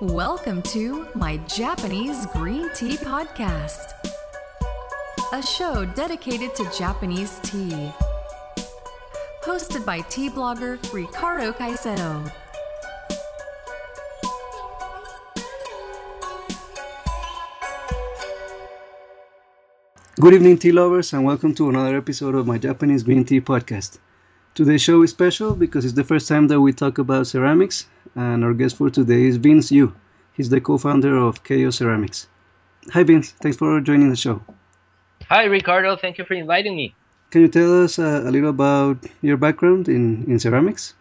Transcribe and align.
Welcome 0.00 0.62
to 0.62 1.08
my 1.16 1.38
Japanese 1.48 2.24
Green 2.26 2.72
Tea 2.72 2.96
Podcast, 2.98 3.94
a 5.32 5.42
show 5.42 5.84
dedicated 5.86 6.54
to 6.54 6.70
Japanese 6.78 7.40
tea. 7.42 7.90
Hosted 9.42 9.84
by 9.84 10.02
tea 10.02 10.30
blogger 10.30 10.78
Ricardo 10.92 11.50
Caicedo. 11.50 12.32
Good 20.20 20.34
evening, 20.34 20.58
tea 20.58 20.70
lovers, 20.70 21.12
and 21.12 21.24
welcome 21.24 21.52
to 21.56 21.70
another 21.70 21.96
episode 21.96 22.36
of 22.36 22.46
my 22.46 22.56
Japanese 22.56 23.02
Green 23.02 23.24
Tea 23.24 23.40
Podcast. 23.40 23.98
Today's 24.58 24.82
show 24.82 25.04
is 25.04 25.10
special 25.10 25.54
because 25.54 25.84
it's 25.84 25.94
the 25.94 26.02
first 26.02 26.26
time 26.26 26.48
that 26.48 26.60
we 26.60 26.72
talk 26.72 26.98
about 26.98 27.28
ceramics, 27.28 27.86
and 28.16 28.42
our 28.42 28.52
guest 28.52 28.74
for 28.74 28.90
today 28.90 29.22
is 29.26 29.36
Vince 29.36 29.70
Yu. 29.70 29.94
He's 30.32 30.48
the 30.48 30.60
co 30.60 30.76
founder 30.78 31.16
of 31.16 31.44
Chaos 31.44 31.76
Ceramics. 31.76 32.26
Hi, 32.90 33.04
Vince. 33.04 33.30
Thanks 33.30 33.56
for 33.56 33.80
joining 33.80 34.10
the 34.10 34.16
show. 34.16 34.42
Hi, 35.28 35.44
Ricardo. 35.44 35.94
Thank 35.94 36.18
you 36.18 36.24
for 36.24 36.34
inviting 36.34 36.74
me. 36.74 36.92
Can 37.30 37.42
you 37.42 37.46
tell 37.46 37.84
us 37.84 38.00
uh, 38.00 38.24
a 38.26 38.32
little 38.32 38.50
about 38.50 39.06
your 39.22 39.36
background 39.36 39.88
in, 39.88 40.24
in 40.24 40.40
ceramics? 40.40 40.94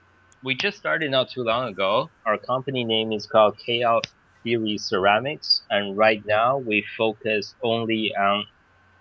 We 0.43 0.53
just 0.53 0.77
started 0.77 1.09
not 1.09 1.31
too 1.31 1.41
long 1.41 1.67
ago. 1.67 2.11
Our 2.27 2.37
company 2.37 2.83
name 2.83 3.11
is 3.11 3.25
called 3.25 3.57
Chaos 3.57 4.03
Theory 4.43 4.77
Ceramics, 4.77 5.63
and 5.71 5.97
right 5.97 6.23
now 6.27 6.59
we 6.59 6.85
focus 6.95 7.55
only 7.63 8.13
on 8.15 8.45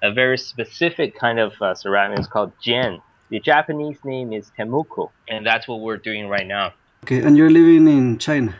a 0.02 0.10
very 0.14 0.38
specific 0.38 1.14
kind 1.14 1.38
of 1.38 1.52
uh, 1.60 1.74
ceramics 1.74 2.26
called 2.26 2.52
Jian. 2.66 3.02
The 3.28 3.40
Japanese 3.40 3.98
name 4.04 4.32
is 4.32 4.52
Tenmoku, 4.56 5.10
and 5.28 5.44
that's 5.44 5.66
what 5.66 5.80
we're 5.80 5.96
doing 5.96 6.28
right 6.28 6.46
now. 6.46 6.74
Okay, 7.04 7.22
and 7.22 7.36
you're 7.36 7.50
living 7.50 7.88
in 7.88 8.18
China. 8.18 8.54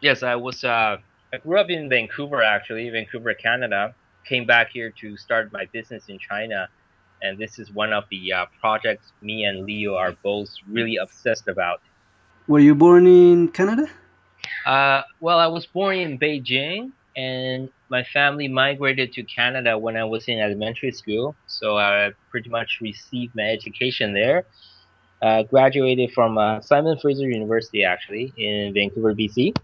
Yes, 0.00 0.22
I 0.22 0.36
was. 0.36 0.64
Uh, 0.64 0.96
I 1.32 1.36
grew 1.38 1.58
up 1.58 1.68
in 1.68 1.88
Vancouver, 1.88 2.42
actually, 2.42 2.88
Vancouver, 2.88 3.34
Canada. 3.34 3.94
Came 4.24 4.46
back 4.46 4.70
here 4.72 4.90
to 5.00 5.16
start 5.18 5.52
my 5.52 5.66
business 5.66 6.04
in 6.08 6.18
China, 6.18 6.68
and 7.22 7.38
this 7.38 7.58
is 7.58 7.70
one 7.72 7.92
of 7.92 8.04
the 8.10 8.32
uh, 8.32 8.46
projects 8.58 9.12
me 9.20 9.44
and 9.44 9.66
Leo 9.66 9.96
are 9.96 10.12
both 10.22 10.48
really 10.68 10.96
obsessed 10.96 11.48
about. 11.48 11.80
Were 12.46 12.60
you 12.60 12.74
born 12.74 13.06
in 13.06 13.48
Canada? 13.48 13.86
Uh, 14.64 15.02
well, 15.20 15.38
I 15.38 15.46
was 15.46 15.66
born 15.66 15.96
in 15.96 16.18
Beijing, 16.18 16.92
and 17.16 17.68
my 17.88 18.02
family 18.04 18.48
migrated 18.48 19.12
to 19.12 19.22
Canada 19.22 19.78
when 19.78 19.96
I 19.96 20.04
was 20.04 20.26
in 20.28 20.38
elementary 20.38 20.92
school. 20.92 21.34
So 21.46 21.76
I 21.76 22.12
pretty 22.30 22.50
much 22.50 22.78
received 22.80 23.34
my 23.34 23.44
education 23.44 24.14
there. 24.14 24.46
Uh, 25.22 25.42
graduated 25.42 26.12
from 26.12 26.36
uh, 26.36 26.60
Simon 26.60 26.98
Fraser 26.98 27.28
University, 27.28 27.82
actually, 27.84 28.32
in 28.36 28.74
Vancouver, 28.74 29.14
BC, 29.14 29.56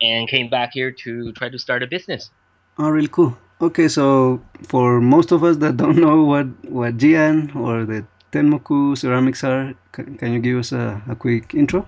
and 0.00 0.28
came 0.28 0.48
back 0.48 0.70
here 0.72 0.90
to 0.90 1.32
try 1.32 1.48
to 1.50 1.58
start 1.58 1.82
a 1.82 1.86
business. 1.86 2.30
Oh, 2.78 2.88
really 2.88 3.08
cool. 3.08 3.36
Okay, 3.60 3.88
so 3.88 4.40
for 4.68 5.00
most 5.00 5.30
of 5.30 5.44
us 5.44 5.58
that 5.58 5.76
don't 5.76 5.96
know 5.96 6.24
what, 6.24 6.46
what 6.64 6.96
Jian 6.96 7.54
or 7.54 7.84
the 7.84 8.06
Tenmoku 8.32 8.96
ceramics 8.96 9.44
are, 9.44 9.74
can, 9.92 10.16
can 10.16 10.32
you 10.32 10.40
give 10.40 10.58
us 10.58 10.72
a, 10.72 11.02
a 11.08 11.14
quick 11.14 11.54
intro? 11.54 11.86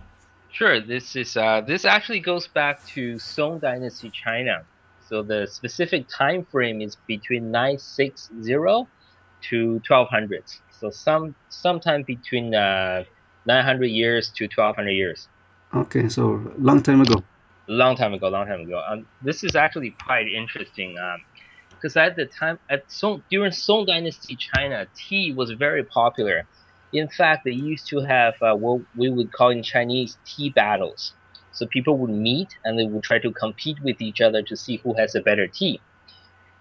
Sure. 0.55 0.81
This 0.81 1.17
is 1.17 1.37
uh, 1.37 1.63
this 1.67 1.85
actually 1.85 2.21
goes 2.21 2.47
back 2.47 2.87
to 2.95 3.19
Song 3.19 3.59
Dynasty 3.59 4.11
China. 4.11 4.65
So 5.09 5.23
the 5.23 5.47
specific 5.47 6.07
time 6.09 6.45
frame 6.45 6.81
is 6.81 6.97
between 7.07 7.51
960 7.51 8.43
to 9.51 9.81
1200. 9.87 10.45
So 10.71 10.91
some 10.91 11.35
sometime 11.49 12.03
between 12.03 12.55
uh, 12.55 13.05
900 13.47 13.87
years 13.87 14.31
to 14.37 14.45
1200 14.45 14.91
years. 14.91 15.29
Okay, 15.75 16.09
so 16.09 16.53
long 16.59 16.83
time 16.83 17.01
ago. 17.03 17.23
Long 17.67 17.97
time 17.97 18.15
ago, 18.15 18.29
long 18.29 18.47
time 18.47 18.61
ago. 18.61 18.83
Um, 18.87 19.07
this 19.23 19.45
is 19.45 19.57
actually 19.57 19.95
quite 20.05 20.29
interesting. 20.29 20.97
Um, 20.99 21.21
because 21.71 21.97
at 21.99 22.17
the 22.17 22.25
time, 22.25 22.59
at 22.71 22.91
Song 22.91 23.23
during 23.29 23.53
Song 23.53 23.85
Dynasty 23.85 24.37
China, 24.37 24.87
tea 24.97 25.35
was 25.35 25.51
very 25.51 25.85
popular. 25.85 26.47
In 26.95 27.09
fact, 27.09 27.45
they 27.45 27.51
used 27.51 27.89
to 27.89 27.99
have 28.01 28.35
uh, 28.41 28.55
what 28.55 28.81
we 28.97 29.11
would 29.11 29.33
call 29.33 29.51
in 29.51 29.63
Chinese 29.63 30.17
tea 30.25 30.49
battles. 30.49 31.13
So 31.55 31.67
people 31.67 31.97
would 31.99 32.11
meet 32.11 32.59
and 32.65 32.79
they 32.79 32.87
would 32.87 33.05
try 33.05 33.21
to 33.21 33.31
compete 33.31 33.81
with 33.83 34.01
each 34.01 34.21
other 34.21 34.43
to 34.43 34.57
see 34.57 34.79
who 34.79 34.95
has 34.95 35.15
a 35.15 35.21
better 35.21 35.47
tea. 35.47 35.81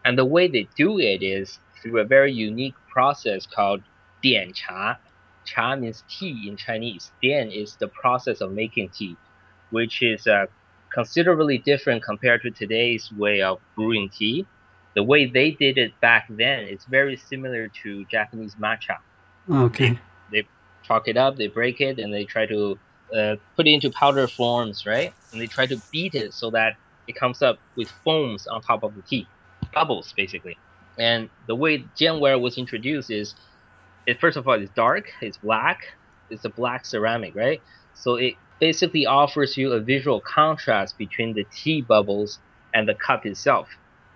And 0.05 0.17
the 0.17 0.25
way 0.25 0.47
they 0.47 0.67
do 0.75 0.99
it 0.99 1.23
is 1.23 1.59
through 1.81 1.99
a 1.99 2.05
very 2.05 2.31
unique 2.31 2.75
process 2.91 3.45
called 3.45 3.81
dian 4.21 4.53
cha. 4.53 4.99
Cha 5.45 5.75
means 5.75 6.03
tea 6.07 6.45
in 6.47 6.57
Chinese. 6.57 7.11
Dian 7.21 7.51
is 7.51 7.75
the 7.75 7.87
process 7.87 8.39
of 8.39 8.51
making 8.51 8.89
tea, 8.89 9.17
which 9.71 10.01
is 10.01 10.27
uh, 10.27 10.45
considerably 10.93 11.57
different 11.57 12.03
compared 12.03 12.41
to 12.43 12.51
today's 12.51 13.11
way 13.11 13.41
of 13.41 13.59
brewing 13.75 14.09
tea. 14.09 14.45
The 14.95 15.03
way 15.03 15.25
they 15.25 15.51
did 15.51 15.77
it 15.77 15.99
back 16.01 16.27
then 16.29 16.65
is 16.65 16.85
very 16.85 17.17
similar 17.17 17.67
to 17.81 18.05
Japanese 18.05 18.55
matcha. 18.55 18.97
Okay. 19.49 19.99
They, 20.31 20.41
they 20.41 20.47
chalk 20.83 21.07
it 21.07 21.17
up, 21.17 21.35
they 21.35 21.47
break 21.47 21.81
it, 21.81 21.97
and 21.97 22.13
they 22.13 22.25
try 22.25 22.45
to 22.45 22.77
uh, 23.15 23.35
put 23.55 23.67
it 23.67 23.71
into 23.71 23.91
powder 23.91 24.27
forms, 24.27 24.83
right? 24.85 25.13
And 25.31 25.41
they 25.41 25.47
try 25.47 25.67
to 25.67 25.81
beat 25.91 26.15
it 26.15 26.33
so 26.33 26.51
that 26.51 26.73
it 27.07 27.15
comes 27.19 27.41
up 27.41 27.59
with 27.75 27.89
foams 28.03 28.47
on 28.47 28.61
top 28.61 28.83
of 28.83 28.95
the 28.95 29.03
tea, 29.03 29.31
bubbles 29.73 30.13
basically. 30.15 30.59
And 30.97 31.29
the 31.47 31.55
way 31.55 31.91
Jianware 31.99 32.39
was 32.39 32.57
introduced 32.57 33.11
is, 33.11 33.35
it 34.05 34.19
first 34.19 34.37
of 34.37 34.47
all, 34.47 34.61
it's 34.61 34.71
dark, 34.75 35.05
it's 35.21 35.37
black, 35.37 35.79
it's 36.29 36.45
a 36.45 36.49
black 36.49 36.85
ceramic, 36.85 37.35
right? 37.35 37.61
So 37.93 38.15
it 38.15 38.35
basically 38.59 39.05
offers 39.05 39.57
you 39.57 39.73
a 39.73 39.81
visual 39.81 40.21
contrast 40.21 40.97
between 40.97 41.33
the 41.35 41.45
tea 41.51 41.81
bubbles 41.81 42.39
and 42.73 42.87
the 42.87 42.95
cup 42.95 43.25
itself. 43.25 43.69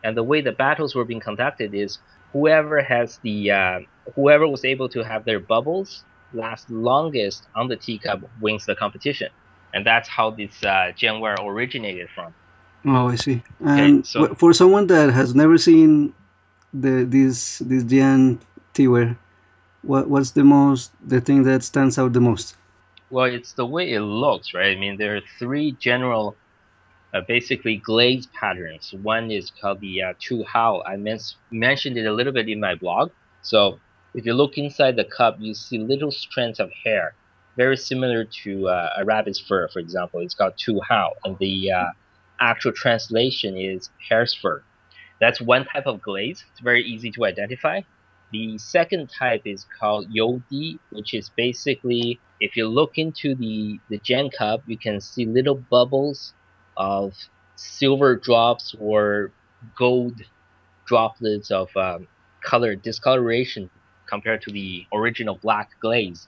And 0.03 0.15
the 0.15 0.23
way 0.23 0.41
the 0.41 0.51
battles 0.51 0.95
were 0.95 1.05
being 1.05 1.19
conducted 1.19 1.73
is 1.73 1.99
whoever 2.33 2.81
has 2.81 3.19
the 3.23 3.51
uh, 3.51 3.79
whoever 4.15 4.47
was 4.47 4.63
able 4.65 4.89
to 4.89 5.03
have 5.03 5.25
their 5.25 5.39
bubbles 5.39 6.05
last 6.33 6.69
longest 6.69 7.47
on 7.55 7.67
the 7.67 7.75
teacup 7.77 8.21
wins 8.41 8.65
the 8.65 8.75
competition. 8.75 9.29
And 9.73 9.85
that's 9.85 10.07
how 10.09 10.31
this 10.31 10.63
uh, 10.63 10.91
Jianware 10.97 11.37
originated 11.43 12.09
from. 12.15 12.33
Oh, 12.85 13.07
I 13.09 13.15
see. 13.15 13.43
And 13.59 13.99
Okay, 13.99 14.03
so- 14.03 14.33
for 14.35 14.53
someone 14.53 14.87
that 14.87 15.11
has 15.11 15.35
never 15.35 15.57
seen 15.57 16.13
the 16.73 17.03
this 17.05 17.59
this 17.59 17.83
Jian 17.83 18.39
teaware, 18.73 19.17
what 19.83 20.09
what's 20.09 20.31
the 20.31 20.43
most 20.43 20.91
the 21.05 21.21
thing 21.21 21.43
that 21.43 21.63
stands 21.63 21.97
out 21.97 22.13
the 22.13 22.21
most? 22.21 22.55
Well, 23.09 23.25
it's 23.25 23.53
the 23.53 23.65
way 23.65 23.93
it 23.93 24.01
looks, 24.01 24.53
right? 24.53 24.75
I 24.75 24.79
mean, 24.79 24.97
there 24.97 25.15
are 25.15 25.21
three 25.39 25.71
general, 25.79 26.35
uh, 27.13 27.21
basically 27.27 27.77
glaze 27.77 28.27
patterns. 28.27 28.93
One 29.01 29.31
is 29.31 29.49
called 29.61 29.79
the 29.79 30.03
uh, 30.03 30.13
Chu 30.19 30.43
Hao. 30.43 30.83
I 30.85 30.97
men- 30.97 31.19
mentioned 31.51 31.97
it 31.97 32.05
a 32.05 32.13
little 32.13 32.33
bit 32.33 32.49
in 32.49 32.59
my 32.59 32.75
blog. 32.75 33.11
So 33.41 33.79
if 34.17 34.25
you 34.25 34.33
look 34.33 34.57
inside 34.57 34.95
the 34.95 35.03
cup, 35.03 35.37
you 35.39 35.53
see 35.53 35.77
little 35.77 36.09
strands 36.09 36.59
of 36.59 36.71
hair, 36.83 37.13
very 37.55 37.77
similar 37.77 38.25
to 38.25 38.67
uh, 38.67 38.89
a 38.97 39.05
rabbit's 39.05 39.39
fur, 39.39 39.67
for 39.67 39.77
example. 39.77 40.21
It's 40.21 40.33
called 40.33 40.57
Chu 40.57 40.81
Hao, 40.89 41.13
and 41.23 41.37
the 41.37 41.71
uh, 41.71 41.85
actual 42.39 42.71
translation 42.71 43.55
is 43.55 43.91
hare's 44.09 44.33
fur. 44.33 44.63
That's 45.21 45.39
one 45.39 45.65
type 45.65 45.85
of 45.85 46.01
glaze. 46.01 46.43
It's 46.51 46.61
very 46.61 46.83
easy 46.83 47.11
to 47.11 47.25
identify. 47.25 47.81
The 48.31 48.57
second 48.57 49.11
type 49.11 49.43
is 49.45 49.67
called 49.79 50.07
You 50.09 50.41
Di, 50.49 50.79
which 50.89 51.13
is 51.13 51.29
basically 51.29 52.19
if 52.41 52.57
you 52.57 52.67
look 52.67 52.97
into 52.97 53.35
the 53.35 53.79
the 53.89 53.99
Jian 53.99 54.31
cup, 54.35 54.63
you 54.65 54.79
can 54.79 54.99
see 54.99 55.27
little 55.27 55.55
bubbles 55.69 56.33
of 56.75 57.13
silver 57.55 58.15
drops 58.15 58.75
or 58.79 59.31
gold 59.77 60.21
droplets 60.85 61.51
of 61.51 61.69
um, 61.77 62.07
color 62.41 62.75
discoloration 62.75 63.69
compared 64.07 64.41
to 64.43 64.51
the 64.51 64.85
original 64.93 65.39
black 65.41 65.69
glaze. 65.81 66.27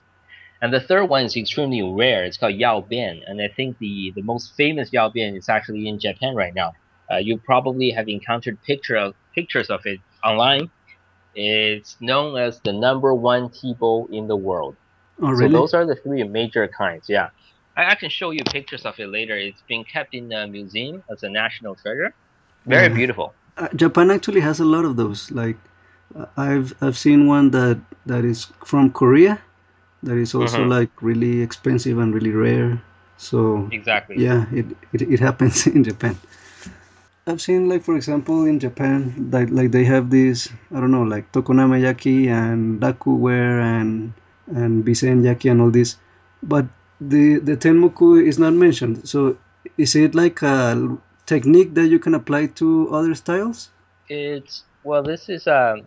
And 0.62 0.72
the 0.72 0.80
third 0.80 1.06
one 1.06 1.24
is 1.24 1.36
extremely 1.36 1.82
rare. 1.82 2.24
It's 2.24 2.36
called 2.36 2.54
Yao 2.54 2.80
Bian, 2.82 3.20
and 3.26 3.40
I 3.40 3.48
think 3.56 3.78
the 3.78 4.12
the 4.14 4.22
most 4.22 4.52
famous 4.56 4.92
Yao 4.92 5.08
Bian 5.10 5.36
is 5.36 5.48
actually 5.48 5.88
in 5.88 5.98
Japan 5.98 6.34
right 6.34 6.54
now. 6.54 6.72
Uh, 7.10 7.16
you 7.18 7.40
probably 7.44 7.90
have 7.90 8.08
encountered 8.08 8.60
picture 8.62 8.96
of, 8.96 9.14
pictures 9.34 9.70
of 9.70 9.80
it 9.84 10.00
online. 10.24 10.70
It's 11.34 11.96
known 12.00 12.38
as 12.38 12.60
the 12.64 12.72
number 12.72 13.14
one 13.14 13.50
tea 13.52 13.74
bowl 13.78 14.08
in 14.12 14.26
the 14.28 14.36
world. 14.36 14.76
Oh, 15.22 15.36
So 15.36 15.48
those 15.48 15.74
are 15.74 15.86
the 15.86 15.96
three 15.96 16.24
major 16.24 16.68
kinds. 16.68 17.06
Yeah, 17.08 17.28
I, 17.76 17.92
I 17.92 17.94
can 17.94 18.10
show 18.10 18.30
you 18.30 18.40
pictures 18.52 18.84
of 18.84 18.98
it 18.98 19.08
later. 19.08 19.36
It's 19.36 19.62
been 19.68 19.84
kept 19.92 20.14
in 20.14 20.32
a 20.32 20.46
museum 20.46 21.02
as 21.10 21.22
a 21.22 21.30
national 21.30 21.76
treasure. 21.76 22.14
Very 22.66 22.88
Yeah. 22.88 22.94
beautiful. 22.94 23.34
Uh, 23.56 23.68
Japan 23.74 24.10
actually 24.10 24.40
has 24.40 24.60
a 24.60 24.64
lot 24.64 24.84
of 24.84 24.96
those. 24.96 25.30
Like 25.30 25.56
I've 26.36 26.74
I've 26.80 26.98
seen 26.98 27.26
one 27.26 27.50
that 27.50 27.78
that 28.06 28.24
is 28.24 28.46
from 28.64 28.90
Korea, 28.90 29.38
that 30.02 30.16
is 30.16 30.34
also 30.34 30.64
Mhm. 30.64 30.70
like 30.76 30.90
really 31.02 31.40
expensive 31.42 31.98
and 31.98 32.14
really 32.14 32.32
rare. 32.32 32.80
So 33.16 33.68
Exactly. 33.72 34.16
yeah, 34.18 34.46
it, 34.52 34.66
it, 34.92 35.02
it 35.02 35.20
happens 35.20 35.66
in 35.76 35.84
Japan. 35.84 36.16
I've 37.26 37.40
seen 37.40 37.68
like 37.68 37.82
for 37.82 37.96
example 37.96 38.44
in 38.44 38.58
Japan 38.58 39.30
that 39.30 39.50
like 39.50 39.70
they 39.70 39.84
have 39.84 40.10
this 40.10 40.48
I 40.74 40.80
don't 40.80 40.90
know 40.90 41.02
like 41.04 41.30
Tokoname 41.32 41.78
yaki 41.80 42.28
and 42.28 42.80
Dakuware 42.80 43.60
and 43.62 44.12
and 44.48 44.84
Bizen 44.84 45.22
yaki 45.22 45.50
and 45.50 45.60
all 45.60 45.70
this, 45.70 45.96
but 46.42 46.66
the 47.00 47.38
the 47.38 47.56
Tenmoku 47.56 48.20
is 48.22 48.38
not 48.38 48.52
mentioned. 48.54 49.08
So 49.08 49.36
is 49.78 49.94
it 49.94 50.14
like 50.14 50.42
a 50.42 50.76
technique 51.26 51.74
that 51.74 51.86
you 51.88 51.98
can 51.98 52.14
apply 52.14 52.46
to 52.60 52.88
other 52.90 53.14
styles? 53.14 53.70
It's 54.08 54.64
well, 54.82 55.02
this 55.02 55.28
is 55.28 55.46
um, 55.46 55.84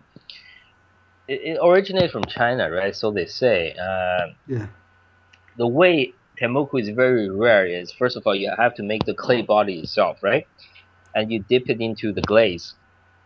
it, 1.27 1.41
it 1.55 1.59
originated 1.61 2.11
from 2.11 2.25
China, 2.25 2.69
right? 2.71 2.95
So 2.95 3.11
they 3.11 3.25
say. 3.25 3.75
Uh, 3.75 4.27
Yeah. 4.47 4.67
the 5.57 5.67
way 5.67 6.13
Tenmoku 6.41 6.81
is 6.81 6.89
very 6.95 7.29
rare 7.29 7.65
is 7.67 7.93
first 7.99 8.17
of 8.17 8.23
all 8.25 8.35
you 8.35 8.51
have 8.57 8.75
to 8.75 8.83
make 8.83 9.05
the 9.05 9.13
clay 9.13 9.41
body 9.41 9.79
itself, 9.81 10.17
right? 10.23 10.45
And 11.15 11.31
you 11.31 11.43
dip 11.47 11.63
it 11.69 11.79
into 11.79 12.11
the 12.13 12.21
glaze, 12.21 12.75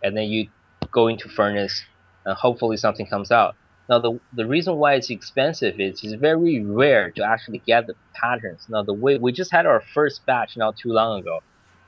and 0.04 0.16
then 0.18 0.26
you 0.26 0.50
go 0.92 1.08
into 1.08 1.30
furnace, 1.30 1.82
and 2.26 2.36
hopefully 2.38 2.78
something 2.78 3.08
comes 3.08 3.32
out. 3.32 3.56
Now 3.90 4.00
the 4.00 4.20
the 4.34 4.46
reason 4.48 4.76
why 4.78 4.96
it's 4.96 5.10
expensive 5.10 5.76
is 5.80 6.02
it's 6.04 6.22
very 6.22 6.64
rare 6.66 7.12
to 7.16 7.24
actually 7.24 7.60
get 7.66 7.88
the 7.88 7.96
patterns. 8.22 8.66
Now 8.70 8.84
the 8.84 8.94
way 8.94 9.18
we 9.18 9.32
just 9.32 9.52
had 9.54 9.66
our 9.66 9.82
first 9.94 10.26
batch 10.26 10.54
not 10.58 10.76
too 10.82 10.92
long 10.92 11.22
ago, 11.22 11.40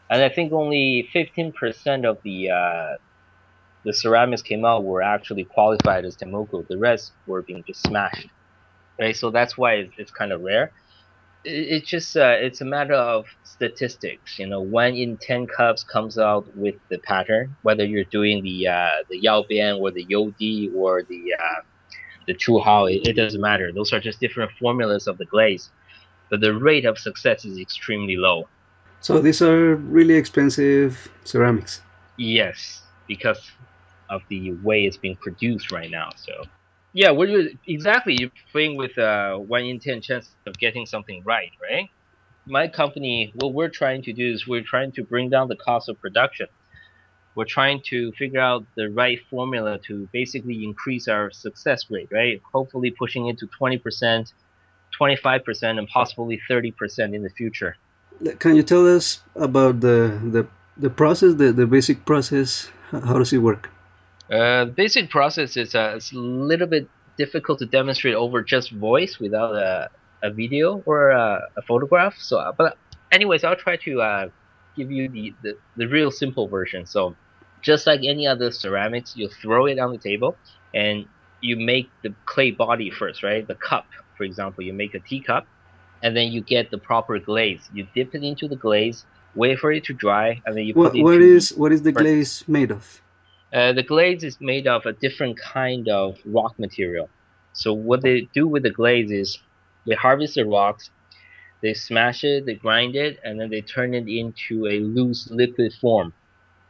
and 0.09 0.23
I 0.23 0.29
think 0.29 0.53
only 0.53 1.09
15% 1.15 2.05
of 2.05 2.17
the 2.23 2.49
uh, 2.49 2.97
the 3.85 3.93
ceramics 3.93 4.41
came 4.41 4.65
out 4.65 4.83
were 4.83 5.01
actually 5.01 5.45
qualified 5.45 6.05
as 6.05 6.17
Tenmoku. 6.17 6.65
The 6.69 6.77
rest 6.77 7.13
were 7.25 7.43
being 7.43 7.63
just 7.67 7.83
smashed 7.83 8.27
right? 8.99 9.15
So 9.15 9.31
that's 9.31 9.57
why 9.57 9.75
it's, 9.75 9.93
it's 9.97 10.11
kind 10.11 10.31
of 10.31 10.41
rare. 10.41 10.71
It, 11.45 11.81
it's 11.81 11.89
just 11.89 12.15
uh, 12.17 12.35
it's 12.39 12.61
a 12.61 12.65
matter 12.65 12.93
of 12.93 13.25
statistics. 13.43 14.37
You 14.37 14.47
know, 14.47 14.61
one 14.61 14.95
in 14.95 15.17
ten 15.21 15.47
cups 15.47 15.83
comes 15.83 16.17
out 16.17 16.45
with 16.55 16.75
the 16.89 16.99
pattern, 16.99 17.55
whether 17.63 17.85
you're 17.85 18.05
doing 18.11 18.43
the 18.43 18.67
uh, 18.67 19.03
the 19.09 19.19
Yao 19.19 19.45
Bian 19.49 19.79
or 19.79 19.91
the 19.91 20.05
You 20.07 20.33
Di 20.39 20.69
or 20.75 21.03
the 21.09 21.23
uh, 21.39 21.61
the 22.27 22.35
Chu 22.35 22.59
Hao. 22.59 22.85
It, 22.85 23.07
it 23.07 23.13
doesn't 23.13 23.41
matter. 23.41 23.71
Those 23.73 23.93
are 23.93 23.99
just 23.99 24.19
different 24.19 24.51
formulas 24.59 25.07
of 25.07 25.17
the 25.17 25.25
glaze, 25.25 25.69
but 26.29 26.41
the 26.41 26.53
rate 26.53 26.85
of 26.85 26.97
success 26.97 27.45
is 27.45 27.59
extremely 27.59 28.17
low. 28.17 28.49
So 29.01 29.19
these 29.19 29.41
are 29.41 29.75
really 29.75 30.15
expensive 30.15 31.09
ceramics. 31.23 31.81
Yes, 32.17 32.81
because 33.09 33.41
of 34.09 34.21
the 34.29 34.53
way 34.63 34.85
it's 34.85 34.95
being 35.05 35.17
produced 35.17 35.71
right 35.71 35.91
now. 35.91 36.09
So, 36.15 36.33
yeah, 36.93 37.11
what 37.11 37.27
you 37.27 37.57
exactly 37.67 38.15
you're 38.19 38.31
playing 38.53 38.77
with 38.77 38.97
uh, 38.97 39.35
one 39.35 39.63
in 39.71 39.79
ten 39.79 39.99
chance 40.01 40.29
of 40.47 40.53
getting 40.57 40.85
something 40.85 41.21
right, 41.25 41.51
right? 41.61 41.89
My 42.45 42.67
company, 42.69 43.33
what 43.35 43.53
we're 43.53 43.73
trying 43.81 44.01
to 44.03 44.13
do 44.13 44.25
is 44.33 44.47
we're 44.47 44.63
trying 44.63 44.91
to 44.93 45.03
bring 45.03 45.29
down 45.29 45.49
the 45.49 45.57
cost 45.67 45.89
of 45.89 45.99
production. 45.99 46.47
We're 47.35 47.45
trying 47.59 47.81
to 47.91 48.11
figure 48.13 48.39
out 48.39 48.65
the 48.75 48.87
right 48.89 49.19
formula 49.29 49.79
to 49.87 50.09
basically 50.11 50.63
increase 50.63 51.07
our 51.07 51.29
success 51.31 51.85
rate, 51.91 52.09
right? 52.11 52.41
Hopefully, 52.51 52.91
pushing 52.91 53.27
it 53.27 53.37
to 53.41 53.47
twenty 53.47 53.77
percent, 53.77 54.33
twenty 54.97 55.15
five 55.15 55.41
percent, 55.45 55.77
and 55.79 55.87
possibly 55.87 56.39
thirty 56.47 56.71
percent 56.71 57.13
in 57.13 57.21
the 57.27 57.33
future. 57.41 57.75
Can 58.39 58.55
you 58.55 58.63
tell 58.63 58.85
us 58.97 59.21
about 59.35 59.79
the 59.79 60.19
the, 60.35 60.47
the 60.79 60.89
process, 60.89 61.35
the, 61.35 61.51
the 61.51 61.67
basic 61.67 62.05
process? 62.05 62.69
How 62.91 63.17
does 63.19 63.33
it 63.33 63.39
work? 63.39 63.69
Uh, 64.31 64.65
the 64.65 64.71
basic 64.71 65.09
process 65.09 65.57
is 65.57 65.75
uh, 65.75 65.93
it's 65.97 66.11
a 66.11 66.17
little 66.17 66.67
bit 66.67 66.87
difficult 67.17 67.59
to 67.59 67.65
demonstrate 67.65 68.15
over 68.15 68.41
just 68.41 68.71
voice 68.71 69.19
without 69.19 69.55
a, 69.55 69.89
a 70.23 70.31
video 70.31 70.81
or 70.85 71.09
a, 71.09 71.41
a 71.57 71.61
photograph. 71.63 72.15
So, 72.17 72.37
uh, 72.37 72.51
but 72.51 72.77
anyways, 73.11 73.43
I'll 73.43 73.55
try 73.55 73.75
to 73.77 74.01
uh, 74.01 74.29
give 74.75 74.91
you 74.91 75.09
the, 75.09 75.33
the, 75.43 75.57
the 75.75 75.87
real 75.87 76.11
simple 76.11 76.47
version. 76.47 76.85
So, 76.85 77.15
just 77.61 77.85
like 77.85 78.01
any 78.03 78.25
other 78.25 78.51
ceramics, 78.51 79.15
you 79.17 79.27
throw 79.27 79.65
it 79.65 79.79
on 79.79 79.91
the 79.91 79.97
table 79.97 80.37
and 80.73 81.05
you 81.41 81.57
make 81.57 81.89
the 82.03 82.13
clay 82.25 82.51
body 82.51 82.89
first, 82.89 83.21
right? 83.21 83.45
The 83.45 83.55
cup, 83.55 83.85
for 84.17 84.23
example, 84.23 84.63
you 84.63 84.73
make 84.73 84.93
a 84.93 84.99
teacup, 84.99 85.45
and 86.01 86.15
then 86.15 86.31
you 86.31 86.41
get 86.41 86.71
the 86.71 86.77
proper 86.77 87.19
glaze. 87.19 87.69
You 87.73 87.87
dip 87.93 88.15
it 88.15 88.23
into 88.23 88.47
the 88.47 88.55
glaze, 88.55 89.05
wait 89.35 89.59
for 89.59 89.71
it 89.71 89.83
to 89.85 89.93
dry, 89.93 90.41
and 90.45 90.55
then 90.57 90.63
you 90.65 90.73
What, 90.73 90.91
put 90.91 90.99
it 90.99 91.03
what 91.03 91.21
is 91.21 91.51
what 91.55 91.71
is 91.71 91.81
the 91.83 91.91
glaze 91.91 92.43
made 92.47 92.71
of? 92.71 93.01
uh, 93.53 93.73
the 93.73 93.83
glaze 93.83 94.23
is 94.23 94.37
made 94.41 94.67
of 94.67 94.85
a 94.85 94.93
different 94.93 95.37
kind 95.39 95.87
of 95.89 96.17
rock 96.25 96.57
material. 96.59 97.09
So 97.53 97.73
what 97.73 98.01
they 98.01 98.27
do 98.33 98.47
with 98.47 98.63
the 98.63 98.69
glaze 98.71 99.11
is 99.11 99.37
they 99.87 99.95
harvest 99.95 100.35
the 100.35 100.45
rocks, 100.45 100.89
they 101.61 101.73
smash 101.73 102.23
it, 102.23 102.45
they 102.45 102.55
grind 102.55 102.95
it, 102.95 103.19
and 103.23 103.39
then 103.39 103.49
they 103.49 103.61
turn 103.61 103.93
it 103.93 104.07
into 104.07 104.67
a 104.67 104.79
loose 104.79 105.29
liquid 105.31 105.73
form. 105.81 106.13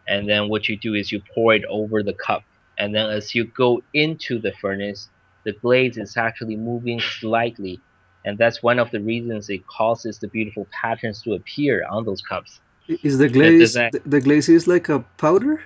And 0.07 0.27
then 0.29 0.49
what 0.49 0.67
you 0.67 0.77
do 0.77 0.93
is 0.95 1.11
you 1.11 1.21
pour 1.35 1.53
it 1.53 1.63
over 1.69 2.03
the 2.03 2.13
cup. 2.13 2.43
And 2.77 2.95
then 2.95 3.09
as 3.09 3.35
you 3.35 3.45
go 3.45 3.81
into 3.93 4.39
the 4.39 4.53
furnace, 4.61 5.09
the 5.45 5.53
glaze 5.53 5.97
is 5.97 6.17
actually 6.17 6.55
moving 6.55 6.99
slightly. 6.99 7.79
And 8.29 8.37
that's 8.37 8.61
one 8.61 8.79
of 8.79 8.91
the 8.91 9.01
reasons 9.01 9.49
it 9.49 9.61
causes 9.77 10.19
the 10.19 10.27
beautiful 10.37 10.67
patterns 10.81 11.21
to 11.23 11.33
appear 11.33 11.83
on 11.91 12.05
those 12.05 12.21
cups. 12.31 12.59
Is 13.03 13.17
the 13.17 13.27
glaze 13.27 13.73
the, 13.73 14.01
the 14.05 14.21
glaze 14.21 14.49
is 14.49 14.67
like 14.67 14.87
a 14.89 14.99
powder? 15.25 15.61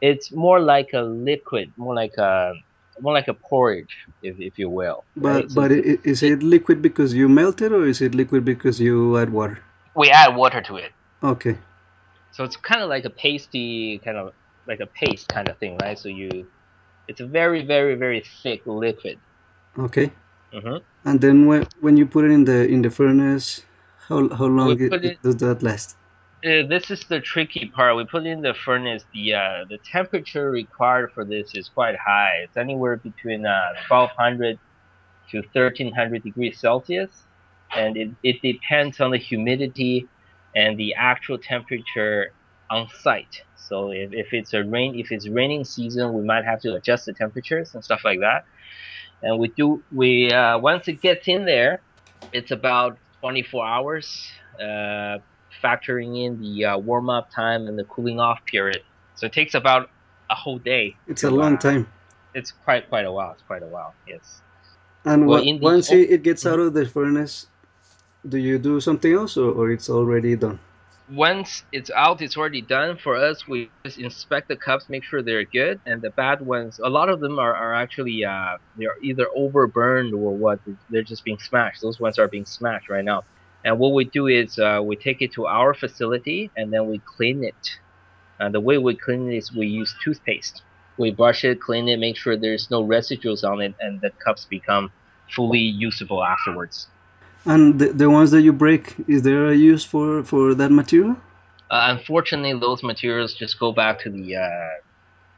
it's 0.00 0.30
more 0.32 0.60
like 0.60 0.90
a 0.94 1.02
liquid, 1.02 1.72
more 1.76 1.94
like 1.94 2.16
a 2.18 2.52
more 3.00 3.14
like 3.18 3.28
a 3.28 3.34
porridge, 3.48 3.94
if, 4.22 4.36
if 4.38 4.58
you 4.58 4.68
will. 4.70 4.98
But 5.16 5.30
right? 5.34 5.46
But 5.58 5.72
i- 5.72 5.84
i- 5.92 5.98
is 6.12 6.22
it 6.22 6.42
liquid 6.42 6.82
because 6.88 7.14
you 7.20 7.28
melt 7.28 7.62
it, 7.68 7.72
or 7.72 7.86
is 7.92 8.00
it 8.00 8.14
liquid 8.14 8.44
because 8.44 8.80
you 8.80 9.18
add 9.22 9.30
water? 9.32 9.58
we 9.94 10.10
add 10.10 10.36
water 10.36 10.60
to 10.68 10.76
it, 10.76 10.92
Okay. 11.22 11.56
so 12.34 12.44
it's 12.44 12.56
kind 12.70 12.82
of 12.82 12.88
like 12.94 13.04
a 13.06 13.10
pasty, 13.10 14.00
kind 14.04 14.18
of 14.22 14.32
like 14.70 14.80
a 14.80 14.90
paste 15.00 15.26
kind 15.28 15.48
of 15.48 15.56
thing, 15.58 15.78
right? 15.82 15.98
So 15.98 16.08
you, 16.08 16.28
it's 17.08 17.20
a 17.20 17.28
very 17.40 17.64
very 17.74 17.94
very 18.04 18.22
thick 18.42 18.60
liquid. 18.66 19.16
Okay. 19.86 20.12
Hmm 20.56 20.78
And 21.06 21.22
then 21.22 21.46
when 21.46 21.66
when 21.80 21.96
you 21.96 22.04
put 22.06 22.26
it 22.26 22.30
in 22.32 22.44
the 22.44 22.68
in 22.68 22.82
the 22.82 22.90
furnace, 22.90 23.62
how 24.08 24.28
how 24.28 24.44
long 24.46 24.78
it, 24.78 24.94
it- 25.02 25.16
does 25.22 25.36
that 25.36 25.62
last? 25.62 25.96
Uh, 26.44 26.62
this 26.68 26.90
is 26.90 27.00
the 27.08 27.20
tricky 27.20 27.70
part. 27.74 27.96
We 27.96 28.04
put 28.06 28.26
it 28.26 28.30
in 28.30 28.42
the 28.42 28.54
furnace. 28.54 29.04
The 29.12 29.34
uh, 29.34 29.64
the 29.68 29.78
temperature 29.90 30.50
required 30.50 31.10
for 31.14 31.24
this 31.24 31.50
is 31.54 31.68
quite 31.74 31.96
high. 32.06 32.32
It's 32.44 32.56
anywhere 32.56 32.98
between 32.98 33.46
uh, 33.46 33.60
1200 33.88 34.58
to 35.30 35.42
1300 35.52 36.22
degrees 36.22 36.60
Celsius, 36.60 37.26
and 37.74 37.96
it, 37.96 38.10
it 38.22 38.36
depends 38.42 39.00
on 39.00 39.10
the 39.12 39.18
humidity 39.18 40.10
and 40.54 40.78
the 40.78 40.94
actual 40.94 41.38
temperature 41.38 42.28
on 42.70 42.88
site. 43.02 43.34
So 43.56 43.90
if, 43.90 44.10
if 44.12 44.28
it's 44.32 44.52
a 44.54 44.62
rain 44.64 44.94
if 44.96 45.10
it's 45.10 45.28
raining 45.28 45.64
season, 45.64 46.14
we 46.14 46.24
might 46.24 46.44
have 46.44 46.60
to 46.62 46.74
adjust 46.74 47.06
the 47.06 47.14
temperatures 47.14 47.72
and 47.74 47.82
stuff 47.84 48.02
like 48.04 48.20
that. 48.20 48.44
And 49.22 49.38
we 49.38 49.48
do 49.48 49.82
we 49.92 50.30
uh, 50.30 50.58
once 50.58 50.88
it 50.88 51.00
gets 51.00 51.26
in 51.28 51.44
there, 51.46 51.82
it's 52.32 52.50
about 52.50 52.98
24 53.20 53.66
hours. 53.66 54.30
Uh, 54.60 55.18
factoring 55.62 56.24
in 56.24 56.40
the 56.40 56.64
uh, 56.64 56.78
warm 56.78 57.10
up 57.10 57.30
time 57.34 57.66
and 57.66 57.78
the 57.78 57.84
cooling 57.84 58.20
off 58.20 58.38
period. 58.50 58.82
So 59.14 59.26
it 59.26 59.32
takes 59.32 59.54
about 59.54 59.90
a 60.30 60.34
whole 60.34 60.58
day. 60.58 60.96
It's 61.06 61.22
to, 61.22 61.28
a 61.28 61.30
long 61.30 61.58
time. 61.58 61.88
It's 62.34 62.52
quite 62.52 62.88
quite 62.88 63.06
a 63.06 63.12
while. 63.12 63.32
It's 63.32 63.42
quite 63.42 63.62
a 63.62 63.66
while. 63.66 63.94
Yes. 64.06 64.42
And 65.04 65.26
well, 65.26 65.40
wa- 65.40 65.44
in 65.44 65.58
the- 65.58 65.64
once 65.64 65.90
it, 65.90 66.22
gets 66.22 66.44
out 66.46 66.58
of 66.58 66.74
the 66.74 66.84
furnace, 66.86 67.46
do 68.28 68.38
you 68.38 68.58
do 68.58 68.80
something 68.80 69.12
else, 69.12 69.36
or, 69.36 69.50
or 69.52 69.70
it's 69.70 69.88
already 69.88 70.36
done? 70.36 70.58
Once 71.08 71.62
it's 71.70 71.90
out, 71.90 72.20
it's 72.20 72.36
already 72.36 72.60
done. 72.60 72.96
For 72.96 73.14
us, 73.14 73.46
we 73.46 73.70
just 73.84 73.98
inspect 73.98 74.48
the 74.48 74.56
cups, 74.56 74.88
make 74.88 75.04
sure 75.04 75.22
they're 75.22 75.44
good, 75.44 75.80
and 75.86 76.02
the 76.02 76.10
bad 76.10 76.44
ones, 76.44 76.80
a 76.82 76.88
lot 76.88 77.08
of 77.08 77.20
them 77.20 77.38
are, 77.38 77.54
are 77.54 77.74
actually 77.74 78.24
uh, 78.24 78.56
they're 78.76 78.98
either 79.02 79.28
overburned 79.36 80.12
or 80.12 80.36
what. 80.36 80.58
They're 80.90 81.04
just 81.04 81.24
being 81.24 81.38
smashed. 81.38 81.80
Those 81.80 82.00
ones 82.00 82.18
are 82.18 82.26
being 82.26 82.44
smashed 82.44 82.88
right 82.88 83.04
now. 83.04 83.22
And 83.64 83.78
what 83.78 83.94
we 83.94 84.04
do 84.04 84.26
is 84.26 84.58
uh, 84.58 84.80
we 84.82 84.96
take 84.96 85.22
it 85.22 85.32
to 85.34 85.46
our 85.46 85.74
facility 85.74 86.50
and 86.56 86.72
then 86.72 86.88
we 86.88 87.00
clean 87.00 87.44
it. 87.44 87.78
And 88.40 88.54
the 88.54 88.60
way 88.60 88.78
we 88.78 88.94
clean 88.96 89.30
it 89.30 89.36
is 89.36 89.52
we 89.52 89.66
use 89.66 89.94
toothpaste. 90.02 90.62
We 90.98 91.10
brush 91.12 91.44
it, 91.44 91.60
clean 91.60 91.88
it, 91.88 91.98
make 91.98 92.16
sure 92.16 92.36
there's 92.36 92.70
no 92.70 92.84
residuals 92.84 93.44
on 93.44 93.60
it, 93.60 93.74
and 93.80 94.00
the 94.00 94.10
cups 94.10 94.44
become 94.44 94.90
fully 95.34 95.58
usable 95.60 96.24
afterwards. 96.24 96.88
And 97.46 97.78
the, 97.78 97.92
the 97.92 98.10
ones 98.10 98.32
that 98.32 98.42
you 98.42 98.52
break, 98.52 98.96
is 99.06 99.22
there 99.22 99.46
a 99.46 99.54
use 99.54 99.84
for, 99.84 100.24
for 100.24 100.54
that 100.54 100.70
material? 100.70 101.16
Uh, 101.70 101.96
unfortunately, 101.96 102.58
those 102.58 102.82
materials 102.82 103.34
just 103.34 103.58
go 103.58 103.72
back 103.72 104.00
to 104.00 104.10
the 104.10 104.36
uh, 104.36 104.70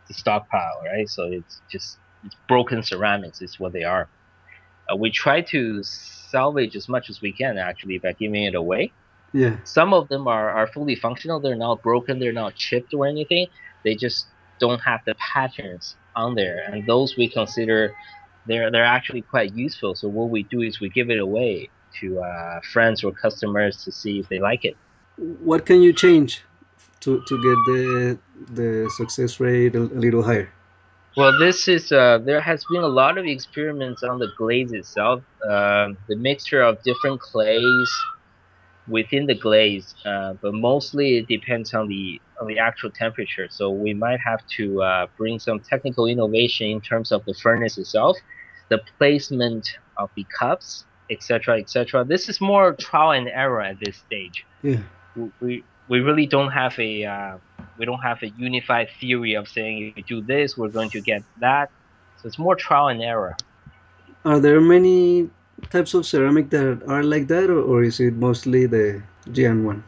the 0.08 0.14
stockpile, 0.14 0.82
right? 0.84 1.08
So 1.08 1.24
it's 1.24 1.60
just 1.70 1.98
it's 2.24 2.36
broken 2.48 2.82
ceramics 2.82 3.40
is 3.40 3.58
what 3.58 3.72
they 3.72 3.84
are. 3.84 4.08
Uh, 4.90 4.96
we 4.96 5.10
try 5.10 5.40
to 5.42 5.82
salvage 5.82 6.76
as 6.76 6.88
much 6.88 7.08
as 7.08 7.20
we 7.20 7.32
can 7.32 7.56
actually 7.58 7.98
by 7.98 8.12
giving 8.12 8.44
it 8.44 8.54
away. 8.54 8.92
Yeah. 9.32 9.56
Some 9.64 9.92
of 9.92 10.08
them 10.08 10.26
are, 10.26 10.50
are 10.50 10.66
fully 10.66 10.96
functional. 10.96 11.40
They're 11.40 11.54
not 11.54 11.82
broken. 11.82 12.18
They're 12.18 12.32
not 12.32 12.54
chipped 12.54 12.94
or 12.94 13.06
anything. 13.06 13.46
They 13.84 13.94
just 13.94 14.26
don't 14.58 14.80
have 14.80 15.00
the 15.06 15.14
patterns 15.14 15.96
on 16.16 16.34
there, 16.34 16.64
and 16.66 16.86
those 16.86 17.16
we 17.16 17.28
consider 17.28 17.94
they're 18.46 18.70
they're 18.70 18.84
actually 18.84 19.22
quite 19.22 19.54
useful. 19.54 19.94
So 19.94 20.08
what 20.08 20.30
we 20.30 20.42
do 20.42 20.60
is 20.62 20.80
we 20.80 20.88
give 20.88 21.10
it 21.10 21.18
away 21.18 21.70
to 22.00 22.20
uh, 22.20 22.60
friends 22.72 23.04
or 23.04 23.12
customers 23.12 23.84
to 23.84 23.92
see 23.92 24.18
if 24.20 24.28
they 24.28 24.38
like 24.38 24.64
it. 24.64 24.76
What 25.16 25.66
can 25.66 25.82
you 25.82 25.92
change 25.92 26.42
to, 27.00 27.22
to 27.26 27.36
get 27.36 27.58
the 27.66 28.18
the 28.54 28.90
success 28.96 29.40
rate 29.40 29.74
a, 29.74 29.82
a 29.82 30.00
little 30.06 30.22
higher? 30.22 30.48
Well, 31.16 31.36
this 31.38 31.66
is 31.66 31.90
uh, 31.90 32.18
there 32.18 32.40
has 32.40 32.64
been 32.70 32.82
a 32.82 32.88
lot 32.88 33.18
of 33.18 33.24
experiments 33.26 34.02
on 34.02 34.18
the 34.18 34.28
glaze 34.36 34.72
itself. 34.72 35.22
Um 35.44 35.96
the 36.08 36.16
mixture 36.16 36.62
of 36.62 36.82
different 36.82 37.20
clays, 37.20 37.90
within 38.88 39.26
the 39.26 39.34
glaze, 39.34 39.94
uh, 40.04 40.34
but 40.40 40.54
mostly 40.54 41.18
it 41.18 41.28
depends 41.28 41.74
on 41.74 41.88
the 41.88 42.20
on 42.40 42.46
the 42.46 42.58
actual 42.58 42.90
temperature. 42.90 43.48
So 43.50 43.70
we 43.70 43.94
might 43.94 44.20
have 44.20 44.40
to 44.56 44.82
uh, 44.82 45.06
bring 45.16 45.38
some 45.38 45.60
technical 45.60 46.06
innovation 46.06 46.66
in 46.68 46.80
terms 46.80 47.12
of 47.12 47.24
the 47.24 47.34
furnace 47.34 47.78
itself, 47.78 48.16
the 48.68 48.80
placement 48.98 49.68
of 49.96 50.10
the 50.16 50.26
cups, 50.38 50.84
etc., 51.10 51.58
etc. 51.58 52.04
This 52.04 52.28
is 52.28 52.40
more 52.40 52.74
trial 52.74 53.12
and 53.12 53.28
error 53.28 53.60
at 53.60 53.78
this 53.80 53.96
stage. 53.96 54.44
Yeah. 54.62 54.80
We 55.40 55.64
we 55.88 56.00
really 56.00 56.26
don't 56.26 56.50
have 56.50 56.78
a 56.78 57.04
uh, 57.04 57.38
we 57.78 57.86
don't 57.86 58.02
have 58.02 58.22
a 58.22 58.28
unified 58.28 58.88
theory 59.00 59.34
of 59.34 59.48
saying 59.48 59.94
if 59.96 59.96
you 59.96 60.20
do 60.20 60.20
this, 60.20 60.56
we're 60.56 60.68
going 60.68 60.90
to 60.90 61.00
get 61.00 61.22
that. 61.40 61.70
So 62.18 62.26
it's 62.26 62.38
more 62.38 62.56
trial 62.56 62.88
and 62.88 63.02
error. 63.02 63.36
Are 64.24 64.40
there 64.40 64.60
many 64.60 65.30
types 65.70 65.94
of 65.94 66.06
ceramic 66.06 66.50
that 66.50 66.82
are 66.88 67.02
like 67.02 67.28
that, 67.28 67.50
or, 67.50 67.60
or 67.60 67.82
is 67.82 68.00
it 68.00 68.14
mostly 68.14 68.66
the 68.66 69.02
Jian 69.28 69.64
one? 69.64 69.84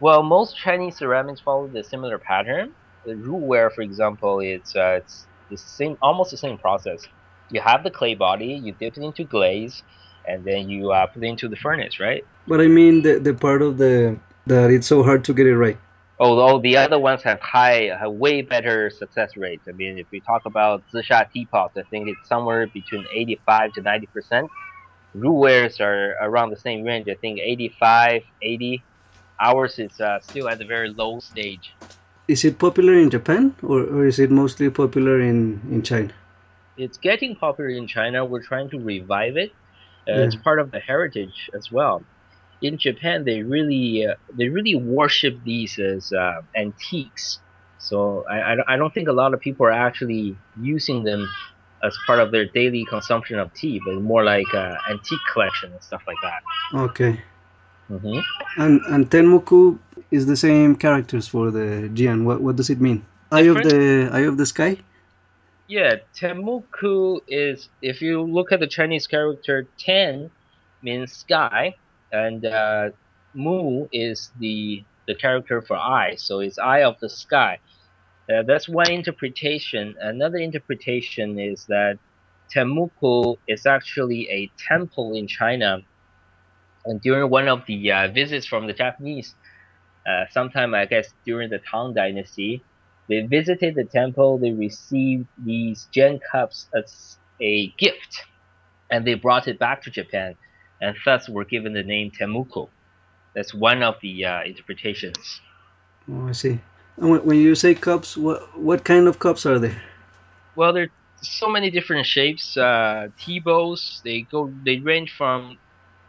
Well, 0.00 0.22
most 0.22 0.56
Chinese 0.56 0.96
ceramics 0.96 1.40
follow 1.40 1.66
the 1.66 1.82
similar 1.82 2.18
pattern. 2.18 2.72
The 3.04 3.14
Ruware, 3.14 3.72
for 3.72 3.82
example, 3.82 4.40
it's 4.40 4.76
uh, 4.76 5.00
it's 5.00 5.26
the 5.50 5.56
same, 5.56 5.96
almost 6.02 6.30
the 6.30 6.36
same 6.36 6.58
process. 6.58 7.06
You 7.50 7.60
have 7.60 7.84
the 7.84 7.90
clay 7.90 8.14
body, 8.14 8.60
you 8.62 8.72
dip 8.72 8.96
it 8.96 9.02
into 9.02 9.24
glaze, 9.24 9.82
and 10.26 10.44
then 10.44 10.68
you 10.68 10.92
uh, 10.92 11.06
put 11.06 11.22
it 11.22 11.26
into 11.26 11.48
the 11.48 11.56
furnace, 11.56 12.00
right? 12.00 12.24
But 12.46 12.60
I 12.60 12.68
mean 12.68 13.02
the 13.02 13.18
the 13.18 13.34
part 13.34 13.62
of 13.62 13.78
the 13.78 14.18
that 14.46 14.70
it's 14.70 14.86
so 14.86 15.02
hard 15.02 15.24
to 15.24 15.34
get 15.34 15.46
it 15.46 15.56
right. 15.56 15.78
Although 16.18 16.60
the 16.60 16.78
other 16.78 16.98
ones 16.98 17.22
have 17.24 17.40
high, 17.40 17.90
have 18.00 18.12
way 18.12 18.40
better 18.40 18.88
success 18.88 19.36
rates. 19.36 19.64
I 19.68 19.72
mean, 19.72 19.98
if 19.98 20.06
we 20.10 20.20
talk 20.20 20.46
about 20.46 20.82
Zisha 20.90 21.30
teapots, 21.30 21.76
I 21.76 21.82
think 21.90 22.08
it's 22.08 22.26
somewhere 22.26 22.66
between 22.66 23.04
85 23.12 23.74
to 23.74 23.82
90 23.82 24.06
percent. 24.06 24.50
Ruwares 25.14 25.80
are 25.80 26.16
around 26.20 26.50
the 26.50 26.56
same 26.56 26.84
range. 26.84 27.08
I 27.08 27.14
think 27.14 27.40
85, 27.40 28.22
80. 28.42 28.82
Ours 29.40 29.78
is 29.78 30.00
uh, 30.00 30.20
still 30.20 30.48
at 30.48 30.58
the 30.58 30.64
very 30.64 30.90
low 30.90 31.20
stage. 31.20 31.74
Is 32.28 32.44
it 32.44 32.58
popular 32.58 32.94
in 32.94 33.10
Japan, 33.10 33.54
or, 33.62 33.80
or 33.84 34.06
is 34.06 34.18
it 34.18 34.30
mostly 34.30 34.70
popular 34.70 35.20
in, 35.20 35.60
in 35.70 35.82
China? 35.82 36.12
It's 36.76 36.98
getting 36.98 37.36
popular 37.36 37.70
in 37.70 37.86
China. 37.86 38.24
We're 38.24 38.42
trying 38.42 38.70
to 38.70 38.78
revive 38.78 39.36
it. 39.36 39.52
Uh, 40.08 40.12
Yeah. 40.12 40.24
It's 40.24 40.36
part 40.36 40.58
of 40.60 40.70
the 40.70 40.80
heritage 40.80 41.50
as 41.58 41.70
well. 41.70 42.04
In 42.62 42.78
Japan, 42.78 43.24
they 43.24 43.42
really 43.42 44.06
uh, 44.08 44.14
they 44.38 44.48
really 44.48 44.76
worship 44.76 45.34
these 45.44 45.78
as 45.78 46.12
uh, 46.12 46.40
antiques. 46.56 47.38
So 47.78 48.24
I, 48.28 48.52
I 48.72 48.76
don't- 48.76 48.94
think 48.94 49.08
a 49.08 49.12
lot 49.22 49.34
of 49.34 49.40
people 49.40 49.66
are 49.66 49.78
actually 49.88 50.36
using 50.74 51.04
them 51.04 51.28
as 51.84 51.94
part 52.06 52.18
of 52.20 52.32
their 52.32 52.46
daily 52.60 52.84
consumption 52.94 53.38
of 53.38 53.52
tea, 53.60 53.80
but 53.84 53.94
more 54.12 54.24
like 54.24 54.50
uh, 54.54 54.74
antique 54.90 55.24
collection 55.32 55.70
and 55.72 55.82
stuff 55.82 56.02
like 56.10 56.20
that. 56.28 56.40
Okay. 56.88 57.20
hmm 57.88 58.20
And 58.64 58.80
and 58.92 59.02
Tenmoku 59.10 59.78
is 60.10 60.24
the 60.26 60.36
same 60.36 60.76
characters 60.76 61.28
for 61.28 61.50
the 61.50 61.66
Jian. 61.96 62.24
What 62.24 62.38
what 62.40 62.56
does 62.56 62.70
it 62.70 62.80
mean? 62.80 62.98
Eye 63.30 63.48
of 63.52 63.56
the 63.68 64.08
Eye 64.12 64.26
of 64.32 64.36
the 64.40 64.46
Sky. 64.46 64.78
Yeah, 65.68 65.96
Tenmoku 66.14 67.20
is 67.26 67.68
if 67.82 68.00
you 68.00 68.22
look 68.22 68.52
at 68.52 68.60
the 68.60 68.68
Chinese 68.68 69.06
character 69.06 69.68
ten 69.78 70.30
means 70.82 71.12
sky, 71.12 71.74
and 72.12 72.44
uh, 72.44 72.90
Mu 73.34 73.88
is 73.92 74.30
the 74.38 74.84
the 75.08 75.14
character 75.14 75.62
for 75.62 75.76
eye, 75.76 76.14
so 76.16 76.40
it's 76.40 76.58
eye 76.58 76.82
of 76.82 76.98
the 77.00 77.08
sky. 77.08 77.58
Uh, 78.30 78.42
that's 78.44 78.68
one 78.68 78.90
interpretation. 78.90 79.94
Another 80.00 80.38
interpretation 80.38 81.38
is 81.38 81.66
that 81.66 81.98
Tenmoku 82.54 83.36
is 83.48 83.66
actually 83.66 84.28
a 84.30 84.50
temple 84.68 85.14
in 85.16 85.26
China, 85.26 85.80
and 86.84 87.00
during 87.00 87.28
one 87.28 87.48
of 87.48 87.66
the 87.66 87.90
uh, 87.90 88.08
visits 88.08 88.46
from 88.46 88.66
the 88.68 88.72
Japanese, 88.72 89.34
uh, 90.06 90.26
sometime 90.30 90.74
I 90.74 90.86
guess 90.86 91.12
during 91.24 91.50
the 91.50 91.58
Tang 91.58 91.94
Dynasty, 91.94 92.62
they 93.08 93.20
visited 93.26 93.74
the 93.74 93.84
temple, 93.84 94.38
they 94.38 94.52
received 94.52 95.26
these 95.44 95.86
Jian 95.94 96.18
cups 96.32 96.68
as 96.74 97.18
a 97.40 97.68
gift, 97.78 98.22
and 98.90 99.06
they 99.06 99.14
brought 99.14 99.48
it 99.48 99.58
back 99.58 99.82
to 99.82 99.90
Japan, 99.90 100.34
and 100.80 100.96
thus 101.04 101.28
were 101.28 101.44
given 101.44 101.72
the 101.72 101.82
name 101.82 102.10
Tenmoku. 102.10 102.68
That's 103.34 103.54
one 103.54 103.82
of 103.82 103.96
the 104.00 104.24
uh, 104.24 104.42
interpretations. 104.44 105.40
Oh, 106.10 106.28
I 106.28 106.32
see. 106.32 106.58
And 106.96 107.22
when, 107.22 107.38
you 107.38 107.54
say 107.54 107.74
cups, 107.74 108.16
what 108.16 108.58
what 108.58 108.84
kind 108.84 109.06
of 109.06 109.18
cups 109.18 109.44
are 109.44 109.58
they? 109.58 109.74
Well, 110.54 110.72
there 110.72 110.84
are 110.84 110.92
so 111.20 111.48
many 111.48 111.70
different 111.70 112.06
shapes. 112.06 112.56
Uh, 112.56 113.08
tea 113.18 113.40
bowls, 113.40 114.00
they 114.04 114.22
go, 114.22 114.50
they 114.64 114.78
range 114.78 115.12
from 115.16 115.58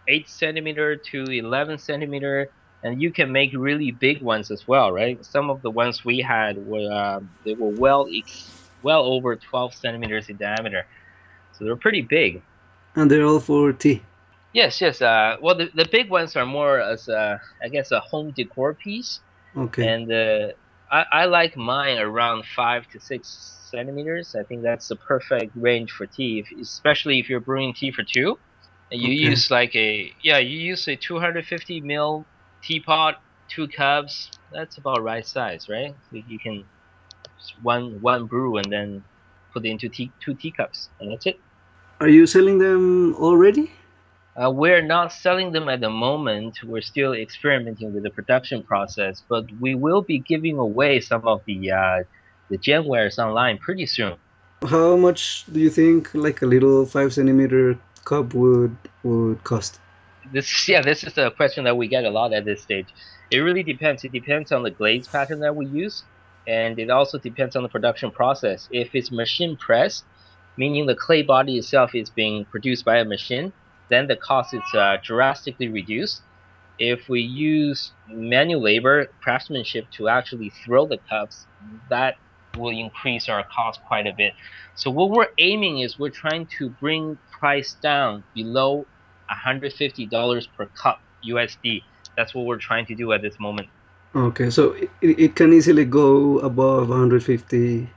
eight 0.08 0.30
centimeter 0.30 0.96
to 1.12 1.26
eleven 1.26 1.78
centimeter, 1.78 2.50
and 2.84 3.02
you 3.02 3.12
can 3.14 3.32
make 3.32 3.52
really 3.58 3.92
big 3.92 4.22
ones 4.22 4.52
as 4.52 4.64
well, 4.68 4.92
right? 4.92 5.24
Some 5.26 5.50
of 5.50 5.62
the 5.62 5.72
ones 5.72 6.04
we 6.06 6.20
had 6.28 6.56
were 6.58 6.92
um, 6.92 7.32
they 7.46 7.56
were 7.58 7.72
well 7.72 8.08
ex- 8.14 8.56
well 8.82 9.04
over 9.06 9.38
twelve 9.38 9.74
centimeters 9.76 10.30
in 10.30 10.38
diameter, 10.38 10.86
so 11.52 11.66
they're 11.66 11.78
pretty 11.78 12.06
big. 12.10 12.46
And 12.96 13.10
they're 13.10 13.24
all 13.26 13.40
for 13.40 13.72
tea. 13.72 14.02
Yes, 14.54 14.82
yes. 14.82 15.02
Uh, 15.02 15.36
well, 15.42 15.56
the, 15.58 15.70
the 15.74 15.86
big 15.92 16.10
ones 16.10 16.36
are 16.36 16.46
more 16.46 16.80
as 16.80 17.08
a, 17.08 17.40
I 17.64 17.70
guess, 17.70 17.92
a 17.92 18.00
home 18.00 18.32
decor 18.36 18.76
piece, 18.76 19.22
Okay. 19.56 19.94
and 19.96 20.12
uh, 20.12 20.50
I, 20.92 21.06
I 21.12 21.26
like 21.26 21.58
mine 21.58 21.98
around 22.00 22.46
five 22.56 22.88
to 22.92 23.00
six 23.00 23.68
centimeters. 23.72 24.36
I 24.40 24.44
think 24.46 24.64
that's 24.64 24.88
the 24.88 24.98
perfect 24.98 25.54
range 25.56 25.92
for 25.92 26.08
tea, 26.08 26.44
if, 26.46 26.60
especially 26.62 27.20
if 27.20 27.30
you're 27.30 27.42
brewing 27.42 27.74
tea 27.76 27.92
for 27.92 28.04
two. 28.12 28.40
And 28.92 29.02
you 29.02 29.12
Okay. 29.12 29.30
use 29.30 29.52
like 29.52 29.76
a 29.76 30.14
yeah, 30.24 30.38
you 30.40 30.60
use 30.60 30.88
a 30.88 30.96
250 30.98 31.46
ml 31.48 32.28
teapot, 32.68 33.16
two 33.50 33.68
cups. 33.68 34.30
That's 34.52 34.78
about 34.78 35.02
right 35.02 35.26
size, 35.26 35.68
right? 35.70 35.96
So 36.10 36.22
you 36.28 36.38
can 36.40 36.66
one 37.62 38.02
one 38.02 38.26
brew 38.26 38.58
and 38.58 38.72
then 38.72 39.04
put 39.54 39.66
it 39.66 39.70
into 39.70 39.90
tea, 39.90 40.12
two 40.24 40.36
teacups, 40.36 40.90
and 41.00 41.12
that's 41.12 41.26
it. 41.26 41.40
Are 42.00 42.10
you 42.10 42.28
selling 42.28 42.60
them 42.60 43.16
already? 43.16 43.72
Uh, 44.36 44.52
we're 44.52 44.84
not 44.84 45.12
selling 45.12 45.52
them 45.52 45.68
at 45.68 45.82
the 45.82 45.90
moment. 45.90 46.56
We're 46.64 46.82
still 46.82 47.14
experimenting 47.14 47.92
with 47.94 48.04
the 48.04 48.12
production 48.12 48.64
process, 48.64 49.24
but 49.28 49.46
we 49.60 49.74
will 49.74 50.04
be 50.04 50.20
giving 50.20 50.60
away 50.60 51.00
some 51.00 51.28
of 51.28 51.42
the 51.48 51.72
uh, 51.72 52.04
the 52.50 52.58
Jianwares 52.58 53.18
online 53.18 53.58
pretty 53.58 53.88
soon. 53.88 54.16
How 54.68 54.96
much 54.96 55.46
do 55.52 55.60
you 55.60 55.70
think 55.70 56.14
like 56.14 56.42
a 56.42 56.46
little 56.46 56.86
five 56.86 57.14
centimeter 57.14 57.80
cup 58.06 58.34
would 58.34 58.76
would 59.04 59.44
cost? 59.44 59.80
This 60.32 60.68
yeah, 60.70 60.82
this 60.82 61.04
is 61.04 61.18
a 61.18 61.32
question 61.32 61.64
that 61.66 61.78
we 61.78 61.88
get 61.88 62.06
a 62.06 62.10
lot 62.10 62.34
at 62.34 62.46
this 62.46 62.62
stage. 62.62 62.88
It 63.32 63.40
really 63.40 63.64
depends. 63.64 64.04
It 64.04 64.12
depends 64.12 64.52
on 64.52 64.64
the 64.64 64.72
glaze 64.72 65.08
pattern 65.08 65.40
that 65.42 65.56
we 65.56 65.66
use, 65.66 66.04
and 66.48 66.80
it 66.80 66.90
also 66.90 67.18
depends 67.18 67.56
on 67.56 67.64
the 67.64 67.70
production 67.70 68.12
process. 68.12 68.68
If 68.72 68.96
it's 68.96 69.12
machine 69.12 69.58
pressed, 69.58 70.06
meaning 70.58 70.86
the 70.86 70.96
clay 70.96 71.22
body 71.22 71.58
itself 71.58 71.94
is 71.94 72.10
being 72.10 72.46
produced 72.46 72.86
by 72.86 72.98
a 72.98 73.06
machine, 73.06 73.54
then 73.90 74.08
the 74.08 74.16
cost 74.16 74.54
is 74.54 74.62
uh, 74.74 74.98
drastically 75.04 75.68
reduced. 75.68 76.22
If 76.80 77.10
we 77.10 77.22
use 77.22 77.92
manual 78.08 78.62
labor, 78.62 79.08
craftsmanship 79.22 79.90
to 79.92 80.10
actually 80.10 80.52
throw 80.64 80.86
the 80.86 81.00
cups, 81.10 81.46
that 81.90 82.16
will 82.56 82.70
increase 82.70 83.30
our 83.30 83.44
cost 83.44 83.80
quite 83.88 84.08
a 84.08 84.14
bit. 84.14 84.34
So 84.76 84.92
what 84.92 85.10
we're 85.10 85.30
aiming 85.38 85.80
is 85.80 85.98
we're 85.98 86.10
trying 86.10 86.48
to 86.58 86.70
bring 86.70 87.18
price 87.32 87.74
down 87.74 88.24
below 88.34 88.86
$150 89.48 90.48
per 90.58 90.66
cup 90.68 91.00
USD. 91.28 91.82
That's 92.16 92.34
what 92.34 92.46
we're 92.46 92.58
trying 92.58 92.86
to 92.88 92.96
do 92.96 93.12
at 93.14 93.22
this 93.22 93.40
moment. 93.40 93.70
Okay, 94.16 94.50
so 94.50 94.72
it, 94.74 94.90
it 95.02 95.36
can 95.36 95.54
easily 95.54 95.86
go 95.86 96.40
above 96.40 96.90
150 96.90 97.90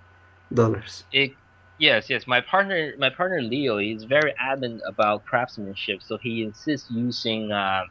dollars. 0.53 1.05
It, 1.13 1.33
yes, 1.79 2.11
yes. 2.11 2.27
My 2.27 2.41
partner, 2.41 2.93
my 2.99 3.11
partner 3.11 3.41
Leo, 3.41 3.79
is 3.79 4.05
very 4.05 4.35
adamant 4.39 4.83
about 4.87 5.25
craftsmanship, 5.25 6.03
so 6.03 6.19
he 6.21 6.43
insists 6.43 6.91
using 6.91 7.53
uh, 7.53 7.85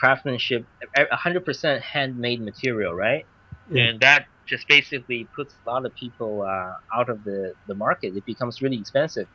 craftsmanship, 0.00 0.66
a 0.96 1.04
100% 1.04 1.80
handmade 1.80 2.42
material, 2.42 2.94
right? 2.94 3.26
Yeah. 3.70 3.84
And 3.84 4.00
that 4.00 4.26
just 4.46 4.68
basically 4.68 5.28
puts 5.34 5.54
a 5.66 5.70
lot 5.70 5.86
of 5.86 5.94
people 5.94 6.42
uh, 6.42 6.98
out 6.98 7.08
of 7.08 7.24
the, 7.24 7.52
the 7.66 7.74
market. 7.74 8.16
It 8.16 8.24
becomes 8.24 8.62
really 8.62 8.78
expensive. 8.78 9.26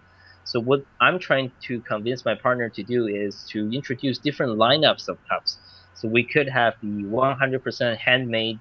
So 0.43 0.59
what 0.59 0.81
I'm 0.99 1.19
trying 1.19 1.51
to 1.67 1.81
convince 1.87 2.25
my 2.25 2.35
partner 2.41 2.69
to 2.73 2.83
do 2.83 3.07
is 3.07 3.47
to 3.51 3.69
introduce 3.73 4.19
different 4.19 4.59
lineups 4.59 5.07
of 5.07 5.17
cups. 5.29 5.59
So 5.93 6.09
we 6.09 6.27
could 6.27 6.49
have 6.49 6.73
the 6.81 7.03
100% 7.05 7.97
handmade 7.97 8.59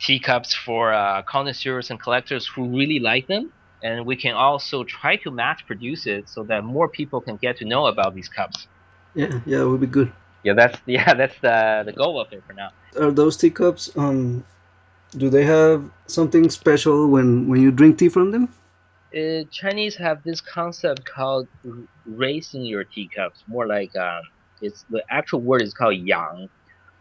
teacups 0.00 0.54
for 0.54 0.92
uh, 0.92 1.22
connoisseurs 1.28 1.90
and 1.90 2.00
collectors 2.00 2.48
who 2.54 2.76
really 2.76 3.00
like 3.02 3.26
them, 3.26 3.52
and 3.82 4.06
we 4.06 4.16
can 4.16 4.34
also 4.34 4.84
try 4.84 5.16
to 5.16 5.30
mass 5.30 5.58
produce 5.66 6.06
it 6.06 6.28
so 6.28 6.44
that 6.48 6.62
more 6.64 6.88
people 6.88 7.20
can 7.20 7.36
get 7.40 7.56
to 7.56 7.64
know 7.66 7.86
about 7.86 8.14
these 8.14 8.28
cups. 8.28 8.66
Yeah, 9.14 9.40
yeah, 9.46 9.62
it 9.62 9.66
would 9.66 9.80
be 9.80 9.86
good. 9.86 10.12
Yeah, 10.44 10.54
that's 10.54 10.78
yeah, 10.86 11.14
that's 11.14 11.38
the 11.40 11.82
the 11.86 11.92
goal 11.92 12.20
of 12.20 12.28
it 12.30 12.44
for 12.46 12.54
now. 12.54 12.70
Are 13.00 13.10
those 13.10 13.36
teacups 13.36 13.90
um 13.96 14.44
do 15.16 15.30
they 15.30 15.44
have 15.44 15.90
something 16.06 16.50
special 16.50 17.08
when 17.08 17.48
when 17.48 17.60
you 17.62 17.70
drink 17.70 17.98
tea 17.98 18.08
from 18.08 18.30
them? 18.30 18.48
Uh, 19.16 19.44
Chinese 19.50 19.96
have 19.96 20.22
this 20.24 20.40
concept 20.40 21.02
called 21.14 21.48
raising 22.06 22.62
your 22.62 22.84
teacups. 22.84 23.44
More 23.48 23.66
like 23.66 23.94
um, 23.96 24.22
it's 24.60 24.84
the 24.90 25.02
actual 25.10 25.42
word 25.42 25.62
is 25.62 25.74
called 25.74 25.96
yang, 25.96 26.48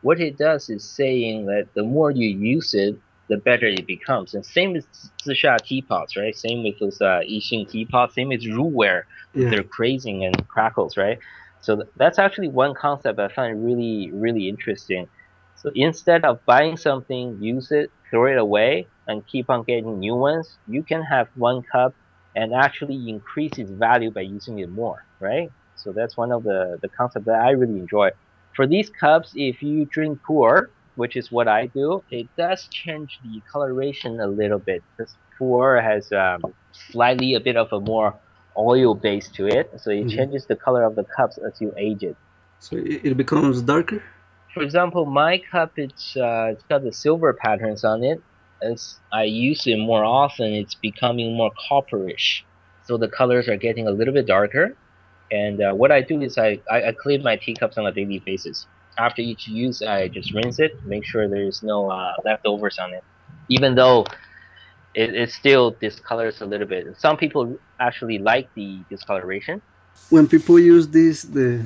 what 0.01 0.19
it 0.19 0.37
does 0.37 0.69
is 0.69 0.95
saying 0.95 1.45
that 1.47 1.69
the 1.75 1.83
more 1.83 2.11
you 2.11 2.27
use 2.29 2.73
it, 2.73 2.95
the 3.29 3.37
better 3.37 3.67
it 3.67 3.87
becomes. 3.87 4.33
And 4.33 4.45
same 4.45 4.73
with 4.73 4.87
Zisha 5.27 5.57
teapots, 5.63 6.15
right? 6.15 6.35
Same 6.35 6.63
with 6.63 6.75
those 6.79 6.97
uh, 7.01 7.21
Yixing 7.29 7.69
teapots. 7.69 8.15
Same 8.15 8.29
with 8.29 8.43
Ruware, 8.43 9.03
Yeah. 9.33 9.49
their 9.49 9.63
crazing 9.63 10.23
and 10.23 10.47
crackles, 10.47 10.95
right? 10.97 11.17
So 11.61 11.75
th- 11.75 11.87
that's 11.97 12.19
actually 12.19 12.49
one 12.49 12.73
concept 12.79 13.19
I 13.19 13.27
find 13.29 13.63
really, 13.63 14.11
really 14.13 14.47
interesting. 14.47 15.07
So 15.57 15.71
instead 15.75 16.25
of 16.25 16.39
buying 16.45 16.77
something, 16.77 17.37
use 17.41 17.69
it, 17.71 17.91
throw 18.09 18.27
it 18.31 18.37
away, 18.37 18.89
and 19.07 19.27
keep 19.27 19.49
on 19.49 19.63
getting 19.65 19.99
new 19.99 20.15
ones, 20.15 20.59
you 20.65 20.83
can 20.87 21.03
have 21.03 21.27
one 21.35 21.61
cup 21.71 21.93
and 22.35 22.53
actually 22.55 23.05
increase 23.09 23.57
its 23.57 23.71
value 23.71 24.11
by 24.11 24.21
using 24.21 24.59
it 24.59 24.69
more, 24.71 24.99
right? 25.19 25.49
So 25.75 25.93
that's 25.95 26.17
one 26.17 26.31
of 26.31 26.43
the, 26.43 26.77
the 26.81 26.89
concepts 26.97 27.25
that 27.25 27.41
I 27.43 27.51
really 27.51 27.79
enjoy. 27.79 28.09
For 28.55 28.67
these 28.67 28.89
cups, 28.99 29.31
if 29.35 29.61
you 29.61 29.87
drink 29.91 30.19
pu'er, 30.29 30.67
which 30.95 31.15
is 31.15 31.31
what 31.31 31.47
I 31.47 31.67
do, 31.67 32.01
it 32.09 32.29
does 32.37 32.67
change 32.71 33.19
the 33.23 33.41
coloration 33.51 34.19
a 34.19 34.27
little 34.27 34.59
bit 34.59 34.83
because 34.97 35.17
pu'er 35.39 35.81
has 35.83 36.09
um, 36.11 36.41
slightly 36.71 37.33
a 37.35 37.39
bit 37.39 37.57
of 37.57 37.67
a 37.71 37.79
more 37.79 38.19
oil 38.57 38.95
base 38.95 39.29
to 39.35 39.47
it, 39.47 39.67
so 39.77 39.91
it 39.91 40.05
Mhm. 40.05 40.09
changes 40.09 40.45
the 40.47 40.55
color 40.55 40.83
of 40.83 40.95
the 40.95 41.05
cups 41.17 41.37
as 41.47 41.59
you 41.61 41.73
age 41.77 42.03
it. 42.03 42.17
So 42.59 42.77
it 42.77 43.15
becomes 43.17 43.61
darker. 43.61 44.03
For 44.53 44.63
example, 44.63 45.05
my 45.05 45.41
cup 45.51 45.71
it's 45.75 46.15
uh, 46.15 46.51
it's 46.53 46.63
got 46.69 46.83
the 46.83 46.93
silver 46.93 47.33
patterns 47.33 47.83
on 47.83 48.03
it. 48.03 48.21
As 48.61 48.95
I 49.13 49.23
use 49.23 49.67
it 49.67 49.77
more 49.77 50.03
often, 50.03 50.51
it's 50.53 50.75
becoming 50.75 51.37
more 51.37 51.51
copperish, 51.69 52.41
so 52.85 52.97
the 52.97 53.07
colors 53.07 53.47
are 53.47 53.57
getting 53.57 53.87
a 53.87 53.91
little 53.91 54.13
bit 54.13 54.25
darker. 54.25 54.75
And 55.29 55.61
uh, 55.61 55.73
what 55.73 55.91
I 55.91 56.01
do 56.01 56.21
is 56.21 56.37
I, 56.37 56.59
I, 56.71 56.83
I 56.89 56.95
clean 56.99 57.21
my 57.21 57.35
teacups 57.35 57.77
on 57.77 57.85
a 57.85 57.91
daily 57.91 58.23
basis. 58.25 58.65
After 58.97 59.21
each 59.21 59.47
use, 59.47 59.81
I 59.81 60.07
just 60.07 60.33
rinse 60.33 60.59
it, 60.59 60.71
make 60.85 61.05
sure 61.05 61.29
there's 61.29 61.61
no 61.61 61.91
uh, 61.91 62.13
leftovers 62.25 62.79
on 62.79 62.93
it. 62.93 63.03
Even 63.49 63.75
though 63.75 64.05
it, 64.95 65.13
it 65.13 65.31
still 65.31 65.73
discolors 65.73 66.41
a 66.41 66.45
little 66.45 66.67
bit. 66.67 66.87
Some 66.97 67.17
people 67.17 67.57
actually 67.79 68.17
like 68.17 68.49
the 68.55 68.79
discoloration. 68.89 69.61
When 70.09 70.27
people 70.27 70.57
use 70.57 70.87
this, 70.87 71.21
the 71.21 71.65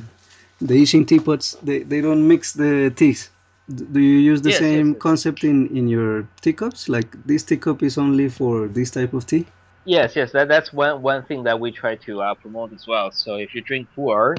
the 0.62 0.76
Yixing 0.82 1.08
teapots, 1.08 1.54
they, 1.64 1.80
they 1.80 2.02
don't 2.02 2.28
mix 2.28 2.54
the 2.54 2.92
teas. 2.96 3.30
Do 3.70 4.00
you 4.00 4.18
use 4.18 4.42
the 4.42 4.50
Yes, 4.50 4.62
yes, 4.62 4.70
same 4.70 4.94
yes. 4.94 5.02
concept 5.02 5.44
in, 5.44 5.76
in 5.76 5.88
your 5.88 6.28
teacups? 6.42 6.90
Like 6.90 7.26
this 7.26 7.44
teacup 7.44 7.84
is 7.84 7.98
only 7.98 8.30
for 8.30 8.68
this 8.68 8.92
type 8.92 9.14
of 9.14 9.26
tea? 9.26 9.46
Yes, 9.86 10.16
yes, 10.16 10.32
that, 10.34 10.48
that's 10.48 10.72
one, 10.72 11.02
one 11.02 11.26
thing 11.26 11.44
that 11.44 11.60
we 11.60 11.72
try 11.72 11.96
to 12.06 12.22
uh, 12.22 12.36
promote 12.36 12.74
as 12.74 12.86
well. 12.88 13.12
So 13.12 13.36
if 13.36 13.56
you 13.56 13.64
drink 13.64 13.88
pu'er, 13.98 14.36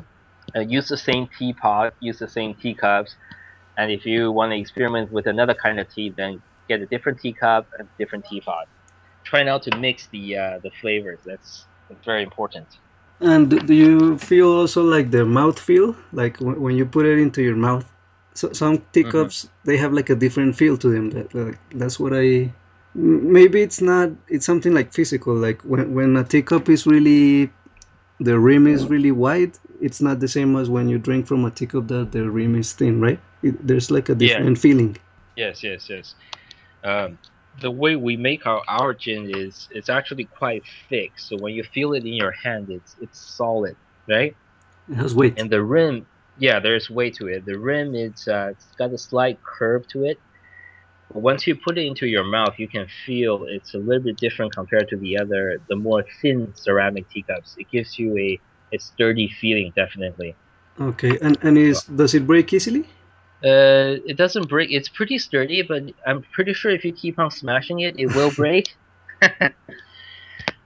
uh, 0.55 0.61
use 0.61 0.89
the 0.89 0.97
same 0.97 1.29
teapot, 1.39 1.95
use 2.01 2.19
the 2.19 2.29
same 2.29 2.55
teacups, 2.55 3.17
and 3.77 3.91
if 3.91 4.05
you 4.07 4.31
want 4.31 4.53
to 4.53 4.59
experiment 4.59 5.11
with 5.11 5.27
another 5.27 5.55
kind 5.55 5.81
of 5.81 5.89
tea, 5.93 6.13
then 6.17 6.43
get 6.69 6.81
a 6.81 6.87
different 6.87 7.19
teacup 7.21 7.67
and 7.79 7.89
different 7.99 8.25
teapot. 8.27 8.67
Try 9.25 9.43
not 9.43 9.63
to 9.65 9.77
mix 9.79 10.09
the 10.09 10.37
uh, 10.37 10.59
the 10.63 10.71
flavors. 10.81 11.21
That's, 11.25 11.67
that's 11.89 12.05
very 12.05 12.23
important. 12.23 12.69
And 13.23 13.67
do 13.67 13.73
you 13.75 14.19
feel 14.19 14.49
also 14.51 14.83
like 14.83 15.11
the 15.11 15.25
mouth 15.25 15.59
feel? 15.59 15.97
Like 16.13 16.39
w- 16.39 16.61
when 16.61 16.77
you 16.77 16.85
put 16.85 17.07
it 17.07 17.19
into 17.19 17.43
your 17.43 17.57
mouth? 17.57 17.87
So, 18.35 18.53
some 18.53 18.79
teacups, 18.93 19.49
they 19.65 19.77
have 19.77 19.93
like 19.93 20.11
a 20.11 20.15
different 20.17 20.57
feel 20.57 20.77
to 20.79 20.89
them. 20.89 21.11
That, 21.11 21.35
like, 21.35 21.59
that's 21.71 22.01
what 22.01 22.13
I. 22.15 22.53
Maybe 22.95 23.63
it's 23.63 23.81
not. 23.81 24.11
It's 24.29 24.45
something 24.45 24.75
like 24.75 24.93
physical. 24.93 25.35
Like 25.35 25.63
when 25.63 25.95
when 25.95 26.17
a 26.17 26.25
teacup 26.25 26.69
is 26.69 26.87
really, 26.87 27.51
the 28.21 28.39
rim 28.39 28.67
is 28.67 28.87
really 28.87 29.13
wide. 29.13 29.53
It's 29.81 30.01
not 30.01 30.21
the 30.21 30.29
same 30.29 30.57
as 30.57 30.69
when 30.69 30.89
you 30.89 30.99
drink 30.99 31.27
from 31.27 31.45
a 31.45 31.51
teacup 31.51 31.89
that 31.89 32.13
the 32.13 32.29
rim 32.31 32.55
is 32.57 32.73
thin, 32.73 33.01
right? 33.01 33.21
It, 33.43 33.67
there's 33.67 33.91
like 33.91 34.09
a 34.09 34.13
Yeah. 34.13 34.19
different 34.19 34.59
feeling. 34.59 34.97
Yes, 35.37 35.63
yes, 35.63 35.89
yes. 35.89 36.15
Um, 36.85 37.19
the 37.61 37.71
way 37.71 37.97
we 37.97 38.17
make 38.17 38.47
our, 38.47 38.63
our 38.69 38.95
Jian 38.95 39.31
is 39.37 39.69
it's 39.71 39.89
actually 39.89 40.25
quite 40.27 40.63
thick. 40.89 41.13
So 41.19 41.37
when 41.39 41.55
you 41.55 41.65
feel 41.65 41.93
it 41.93 42.05
in 42.05 42.15
your 42.15 42.33
hand, 42.45 42.69
it's 42.71 42.97
it's 43.01 43.37
solid, 43.37 43.77
right? 44.09 44.35
It 44.89 44.95
has 44.97 45.15
weight. 45.15 45.39
and 45.39 45.51
the 45.51 45.63
rim 45.63 46.07
yeah 46.37 46.61
there's 46.61 46.89
weight 46.91 47.15
to 47.15 47.27
it 47.27 47.45
the 47.45 47.59
rim 47.59 47.95
it's 47.95 48.27
uh, 48.27 48.49
it's 48.53 48.67
got 48.79 48.93
a 48.93 48.99
slight 48.99 49.39
curve 49.59 49.83
to 49.93 50.05
it 50.05 50.19
but 51.13 51.21
once 51.23 51.47
you 51.47 51.55
put 51.57 51.77
it 51.79 51.87
into 51.87 52.07
your 52.07 52.25
mouth 52.25 52.55
you 52.59 52.69
can 52.69 52.87
feel 53.07 53.45
it's 53.49 53.75
a 53.75 53.79
little 53.79 54.03
bit 54.03 54.17
different 54.17 54.55
compared 54.55 54.89
to 54.89 54.97
the 54.97 55.19
other 55.19 55.59
the 55.69 55.77
more 55.77 56.05
thin 56.21 56.53
ceramic 56.57 57.09
teacups 57.11 57.55
it 57.59 57.67
gives 57.71 57.99
you 57.99 58.17
a, 58.17 58.41
a 58.75 58.79
sturdy 58.79 59.29
feeling 59.41 59.73
definitely 59.77 60.37
Okay, 60.81 61.19
and 61.21 61.37
and 61.43 61.59
is 61.59 61.83
does 61.85 62.15
it 62.15 62.27
break 62.27 62.53
easily? 62.53 62.87
Uh, 63.45 63.99
it 64.05 64.17
doesn't 64.17 64.47
break. 64.49 64.71
It's 64.73 64.89
pretty 64.89 65.19
sturdy 65.19 65.63
but 65.63 65.83
i'm 66.07 66.23
pretty 66.35 66.55
sure 66.55 66.71
if 66.71 66.85
you 66.85 66.93
keep 66.93 67.19
on 67.19 67.31
smashing 67.31 67.81
it 67.81 67.95
it 67.99 68.13
will 68.15 68.33
break. 68.33 68.67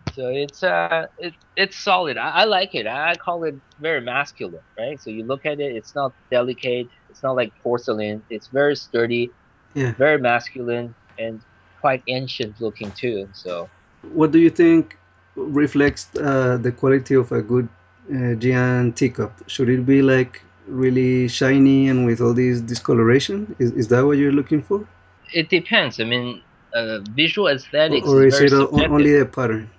So 0.09 0.29
it's 0.29 0.62
uh 0.62 1.07
it, 1.19 1.35
it's 1.57 1.83
solid. 1.83 2.17
I, 2.17 2.31
I 2.43 2.45
like 2.45 2.75
it. 2.75 2.87
I, 2.87 3.12
I 3.12 3.17
call 3.17 3.45
it 3.45 3.55
very 3.79 4.01
masculine 4.01 4.62
right? 4.79 5.01
So 5.01 5.11
you 5.11 5.27
look 5.27 5.45
at 5.47 5.61
it 5.61 5.73
it's 5.79 5.95
not 5.95 6.12
delicate. 6.31 6.89
It's 7.09 7.23
not 7.23 7.37
like 7.37 7.53
porcelain. 7.62 8.25
It's 8.31 8.49
very 8.49 8.77
sturdy 8.77 9.33
Yeah. 9.75 9.95
very 9.99 10.19
masculine 10.21 10.97
and 11.19 11.43
quite 11.81 12.03
ancient 12.09 12.57
looking 12.61 12.93
too 12.99 13.29
so. 13.33 13.71
What 14.12 14.33
do 14.33 14.39
you 14.39 14.51
think 14.51 14.99
reflects 15.37 16.15
uh, 16.17 16.59
the 16.61 16.73
quality 16.73 17.15
of 17.15 17.33
a 17.33 17.43
good 17.43 17.69
uh, 18.11 18.35
Jian 18.43 18.95
teacup? 18.95 19.33
Should 19.49 19.69
it 19.69 19.85
be 19.87 20.03
like 20.03 20.43
really 20.66 21.29
shiny 21.29 21.88
and 21.88 22.07
with 22.07 22.20
all 22.20 22.35
this 22.35 22.61
discoloration? 22.61 23.55
Is, 23.59 23.72
is 23.72 23.88
that 23.88 24.05
what 24.05 24.18
you're 24.18 24.33
looking 24.33 24.62
for? 24.62 24.87
it 25.33 25.48
depends 25.50 25.98
i 25.98 26.05
mean 26.05 26.40
uh, 26.74 26.98
visual 27.14 27.48
aesthetics 27.48 28.07
Or 28.07 28.24
is 28.24 28.35
is 28.35 28.38
very 28.38 28.46
it 28.46 28.50
subjective. 28.50 28.92
only 28.92 29.18
the 29.18 29.26
pattern? 29.26 29.70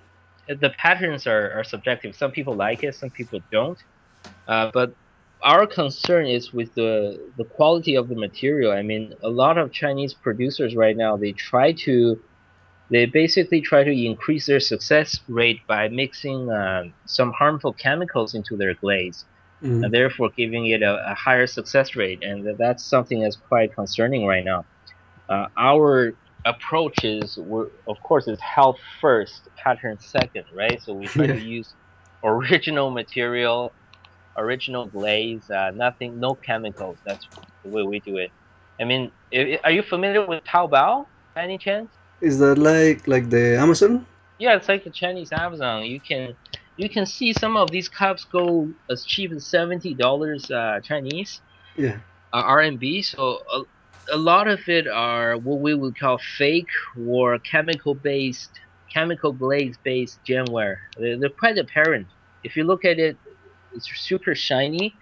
the 0.48 0.70
patterns 0.70 1.26
are, 1.26 1.52
are 1.52 1.64
subjective. 1.64 2.16
Some 2.16 2.30
people 2.32 2.54
like 2.54 2.82
it, 2.82 2.94
some 2.94 3.10
people 3.10 3.40
don't. 3.52 3.78
Uh, 4.46 4.70
but 4.72 4.94
our 5.42 5.66
concern 5.66 6.26
is 6.26 6.52
with 6.52 6.74
the 6.74 7.20
the 7.36 7.44
quality 7.44 7.94
of 7.94 8.08
the 8.08 8.16
material. 8.16 8.72
I 8.72 8.82
mean, 8.82 9.14
a 9.22 9.28
lot 9.28 9.58
of 9.58 9.72
Chinese 9.72 10.14
producers 10.14 10.74
right 10.74 10.96
now 10.96 11.16
they 11.16 11.32
try 11.32 11.72
to 11.86 12.18
they 12.90 13.04
basically 13.06 13.60
try 13.60 13.84
to 13.84 13.92
increase 13.92 14.46
their 14.46 14.60
success 14.60 15.20
rate 15.28 15.60
by 15.66 15.88
mixing 15.88 16.50
um, 16.50 16.94
some 17.06 17.32
harmful 17.32 17.72
chemicals 17.74 18.34
into 18.34 18.56
their 18.56 18.74
glaze, 18.74 19.24
Mm. 19.62 19.82
and 19.82 19.92
therefore 19.94 20.30
giving 20.36 20.66
it 20.66 20.82
a, 20.82 20.94
a 21.12 21.14
higher 21.14 21.46
success 21.46 21.96
rate. 21.96 22.20
And 22.22 22.46
that's 22.58 22.88
something 22.88 23.22
that's 23.22 23.36
quite 23.48 23.70
concerning 23.74 24.26
right 24.26 24.44
now. 24.44 24.66
Uh, 25.28 25.46
our 25.58 26.12
approach 26.44 27.04
is, 27.04 27.36
we're, 27.40 27.66
of 27.88 27.96
course, 28.06 28.26
is 28.28 28.38
health 28.40 28.78
first, 29.00 29.48
pattern 29.62 29.98
second, 30.00 30.44
right? 30.56 30.80
So 30.82 30.94
we 30.94 31.08
try 31.08 31.26
to 31.26 31.36
use 31.38 31.74
original 32.24 32.90
material, 32.90 33.74
original 34.36 34.86
glaze, 34.86 35.48
uh, 35.50 35.70
nothing, 35.74 36.18
no 36.20 36.36
chemicals. 36.36 37.00
That's 37.06 37.28
the 37.64 37.70
way 37.70 37.82
we 37.84 38.00
do 38.00 38.16
it. 38.18 38.32
I 38.80 38.84
mean, 38.84 39.12
i- 39.34 39.54
i- 39.54 39.60
are 39.64 39.72
you 39.72 39.82
familiar 39.82 40.26
with 40.26 40.44
Taobao 40.44 41.06
by 41.34 41.42
any 41.44 41.58
chance? 41.58 41.96
Is 42.20 42.38
that 42.38 42.58
like 42.58 43.06
like 43.08 43.28
the 43.30 43.56
Amazon? 43.58 44.06
Yeah, 44.38 44.56
it's 44.56 44.68
like 44.68 44.84
the 44.84 44.92
Chinese 44.92 45.32
Amazon. 45.32 45.84
You 45.84 46.00
can 46.00 46.36
you 46.78 46.88
can 46.88 47.06
see 47.06 47.32
some 47.34 47.56
of 47.56 47.72
these 47.72 47.88
cups 47.90 48.24
go 48.32 48.72
as 48.90 49.04
cheap 49.04 49.32
as 49.36 49.50
seventy 49.50 49.94
dollars 49.94 50.50
uh, 50.50 50.80
Chinese 50.84 51.42
Yeah. 51.76 51.98
uh, 52.32 52.42
RMB. 52.44 53.04
So 53.04 53.40
a, 53.54 53.62
a 54.14 54.18
lot 54.18 54.48
of 54.48 54.60
it 54.68 54.86
are 54.88 55.36
what 55.38 55.60
we 55.60 55.74
would 55.74 55.98
call 55.98 56.18
fake 56.38 56.72
or 56.98 57.38
chemical 57.40 57.94
based, 57.94 58.52
chemical 58.94 59.32
glaze 59.32 59.78
based 59.84 60.20
Jianware. 60.28 60.76
They're, 60.98 61.18
they're 61.20 61.38
quite 61.40 61.58
apparent. 61.58 62.08
If 62.44 62.56
you 62.56 62.64
look 62.64 62.84
at 62.84 62.98
it, 62.98 63.18
it's 63.72 63.88
super 64.08 64.34
shiny, 64.34 64.96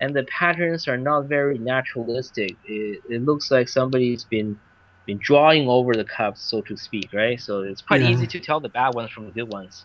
and 0.00 0.16
the 0.16 0.24
patterns 0.38 0.88
are 0.88 0.98
not 0.98 1.28
very 1.28 1.58
naturalistic. 1.58 2.58
It, 2.64 3.02
it 3.08 3.22
looks 3.22 3.50
like 3.50 3.68
somebody's 3.68 4.24
been 4.24 4.58
been 5.06 5.18
drawing 5.22 5.68
over 5.68 5.94
the 5.96 6.04
cups, 6.04 6.42
so 6.50 6.62
to 6.62 6.76
speak, 6.76 7.10
right? 7.14 7.40
So 7.40 7.62
it's 7.62 7.82
quite 7.82 8.02
Yeah. 8.02 8.10
easy 8.10 8.26
to 8.28 8.40
tell 8.40 8.60
the 8.60 8.70
bad 8.70 8.90
ones 8.94 9.10
from 9.12 9.26
the 9.26 9.32
good 9.32 9.48
ones. 9.48 9.84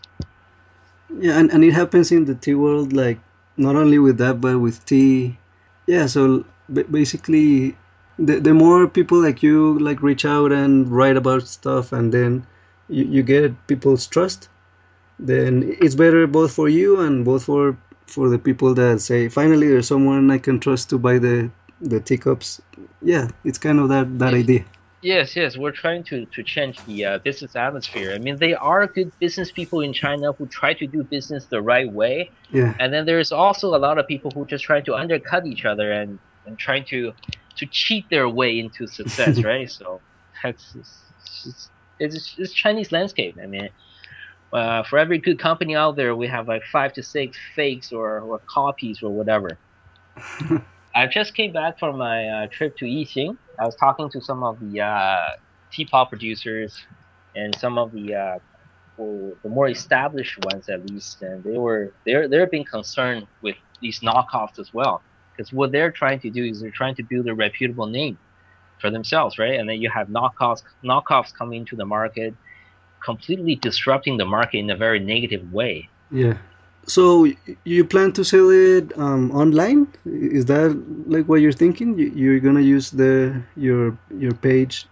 Yeah, 1.10 1.38
and, 1.38 1.50
and 1.52 1.64
it 1.64 1.72
happens 1.72 2.10
in 2.12 2.24
the 2.24 2.34
tea 2.34 2.54
world, 2.54 2.92
like 2.92 3.18
not 3.56 3.76
only 3.76 3.98
with 3.98 4.18
that, 4.18 4.40
but 4.40 4.58
with 4.58 4.84
tea. 4.84 5.38
Yeah, 5.86 6.06
so 6.06 6.44
ba- 6.68 6.84
basically, 6.84 7.76
the, 8.18 8.40
the 8.40 8.54
more 8.54 8.86
people 8.88 9.20
like 9.20 9.42
you 9.42 9.78
like 9.78 10.02
reach 10.02 10.24
out 10.24 10.52
and 10.52 10.88
write 10.88 11.16
about 11.16 11.46
stuff, 11.46 11.92
and 11.92 12.12
then 12.12 12.46
you, 12.88 13.04
you 13.04 13.22
get 13.22 13.66
people's 13.66 14.06
trust, 14.06 14.48
then 15.18 15.76
it's 15.80 15.94
better 15.94 16.26
both 16.26 16.52
for 16.52 16.68
you 16.68 17.00
and 17.00 17.24
both 17.24 17.44
for 17.44 17.76
for 18.06 18.28
the 18.28 18.38
people 18.38 18.74
that 18.74 19.00
say, 19.00 19.28
finally, 19.28 19.68
there's 19.68 19.88
someone 19.88 20.30
I 20.30 20.38
can 20.38 20.60
trust 20.60 20.90
to 20.90 20.98
buy 20.98 21.18
the 21.18 21.50
the 21.80 22.00
teacups. 22.00 22.60
Yeah, 23.02 23.28
it's 23.44 23.58
kind 23.58 23.78
of 23.80 23.88
that 23.90 24.18
that 24.18 24.34
idea. 24.34 24.64
Yes, 25.04 25.36
yes, 25.36 25.58
we're 25.58 25.72
trying 25.72 26.02
to, 26.04 26.24
to 26.24 26.42
change 26.42 26.82
the 26.86 27.04
uh, 27.04 27.18
business 27.18 27.54
atmosphere. 27.54 28.14
I 28.14 28.18
mean, 28.18 28.38
they 28.38 28.54
are 28.54 28.86
good 28.86 29.12
business 29.20 29.52
people 29.52 29.82
in 29.82 29.92
China 29.92 30.32
who 30.32 30.48
try 30.48 30.72
to 30.72 30.86
do 30.86 31.04
business 31.04 31.46
the 31.50 31.60
right 31.60 31.92
way, 31.92 32.32
Yeah, 32.48 32.74
and 32.80 32.90
then 32.92 33.04
there's 33.04 33.30
also 33.30 33.74
a 33.76 33.80
lot 33.86 33.98
of 33.98 34.06
people 34.06 34.30
who 34.34 34.46
just 34.46 34.64
try 34.64 34.80
to 34.80 34.94
undercut 34.94 35.46
each 35.46 35.66
other 35.66 35.92
and, 35.92 36.20
and 36.46 36.58
trying 36.58 36.86
to 36.86 37.12
to 37.58 37.66
cheat 37.70 38.08
their 38.10 38.28
way 38.30 38.58
into 38.58 38.86
success, 38.86 39.44
right? 39.44 39.70
So 39.70 40.00
that's 40.42 40.74
it's, 40.74 41.70
it's, 41.98 42.34
it's 42.38 42.54
Chinese 42.54 42.90
landscape. 42.90 43.36
I 43.42 43.46
mean, 43.46 43.68
uh, 44.54 44.84
for 44.84 44.98
every 44.98 45.18
good 45.18 45.38
company 45.38 45.76
out 45.76 45.96
there, 45.96 46.16
we 46.16 46.28
have 46.28 46.48
like 46.48 46.62
five 46.72 46.94
to 46.94 47.02
six 47.02 47.36
fakes 47.54 47.92
or, 47.92 48.20
or 48.20 48.40
copies 48.48 49.00
or 49.02 49.14
whatever. 49.14 49.60
I 50.94 51.06
just 51.08 51.34
came 51.34 51.52
back 51.52 51.78
from 51.78 51.98
my 51.98 52.26
uh, 52.28 52.46
trip 52.52 52.76
to 52.78 52.86
Yixing. 52.86 53.36
I 53.58 53.64
was 53.64 53.76
talking 53.76 54.10
to 54.10 54.20
some 54.20 54.42
of 54.42 54.58
the 54.60 54.80
uh, 54.80 56.04
producers 56.08 56.80
and 57.34 57.54
some 57.56 57.78
of 57.78 57.92
the 57.92 58.14
uh, 58.14 58.38
the 58.96 59.48
more 59.48 59.68
established 59.68 60.38
ones 60.44 60.68
at 60.68 60.88
least, 60.88 61.22
and 61.22 61.42
they 61.42 61.58
were 61.58 61.92
they're 62.06 62.28
they're 62.28 62.46
being 62.46 62.64
concerned 62.64 63.26
with 63.42 63.56
these 63.80 64.00
knockoffs 64.00 64.58
as 64.58 64.72
well, 64.72 65.02
because 65.32 65.52
what 65.52 65.72
they're 65.72 65.90
trying 65.90 66.20
to 66.20 66.30
do 66.30 66.44
is 66.44 66.60
they're 66.60 66.70
trying 66.70 66.94
to 66.94 67.02
build 67.02 67.26
a 67.28 67.34
reputable 67.34 67.86
name 67.86 68.18
for 68.80 68.90
themselves, 68.90 69.38
right? 69.38 69.58
And 69.58 69.68
then 69.68 69.80
you 69.80 69.90
have 69.90 70.08
knockoffs 70.08 70.62
knockoffs 70.84 71.34
coming 71.34 71.60
into 71.60 71.76
the 71.76 71.86
market, 71.86 72.34
completely 73.04 73.56
disrupting 73.56 74.16
the 74.16 74.24
market 74.24 74.58
in 74.58 74.70
a 74.70 74.76
very 74.76 75.00
negative 75.00 75.52
way. 75.52 75.88
Yeah. 76.10 76.38
So 76.86 77.26
you 77.64 77.84
plan 77.84 78.12
to 78.12 78.24
sell 78.24 78.50
it 78.50 78.96
um, 78.98 79.30
online? 79.32 79.88
Is 80.04 80.44
that 80.46 80.70
like 81.06 81.26
what 81.28 81.40
you're 81.40 81.52
thinking? 81.52 81.98
You're 81.98 82.40
gonna 82.40 82.60
use 82.60 82.90
the 82.90 83.42
your 83.56 83.96
your 84.18 84.32
page 84.32 84.86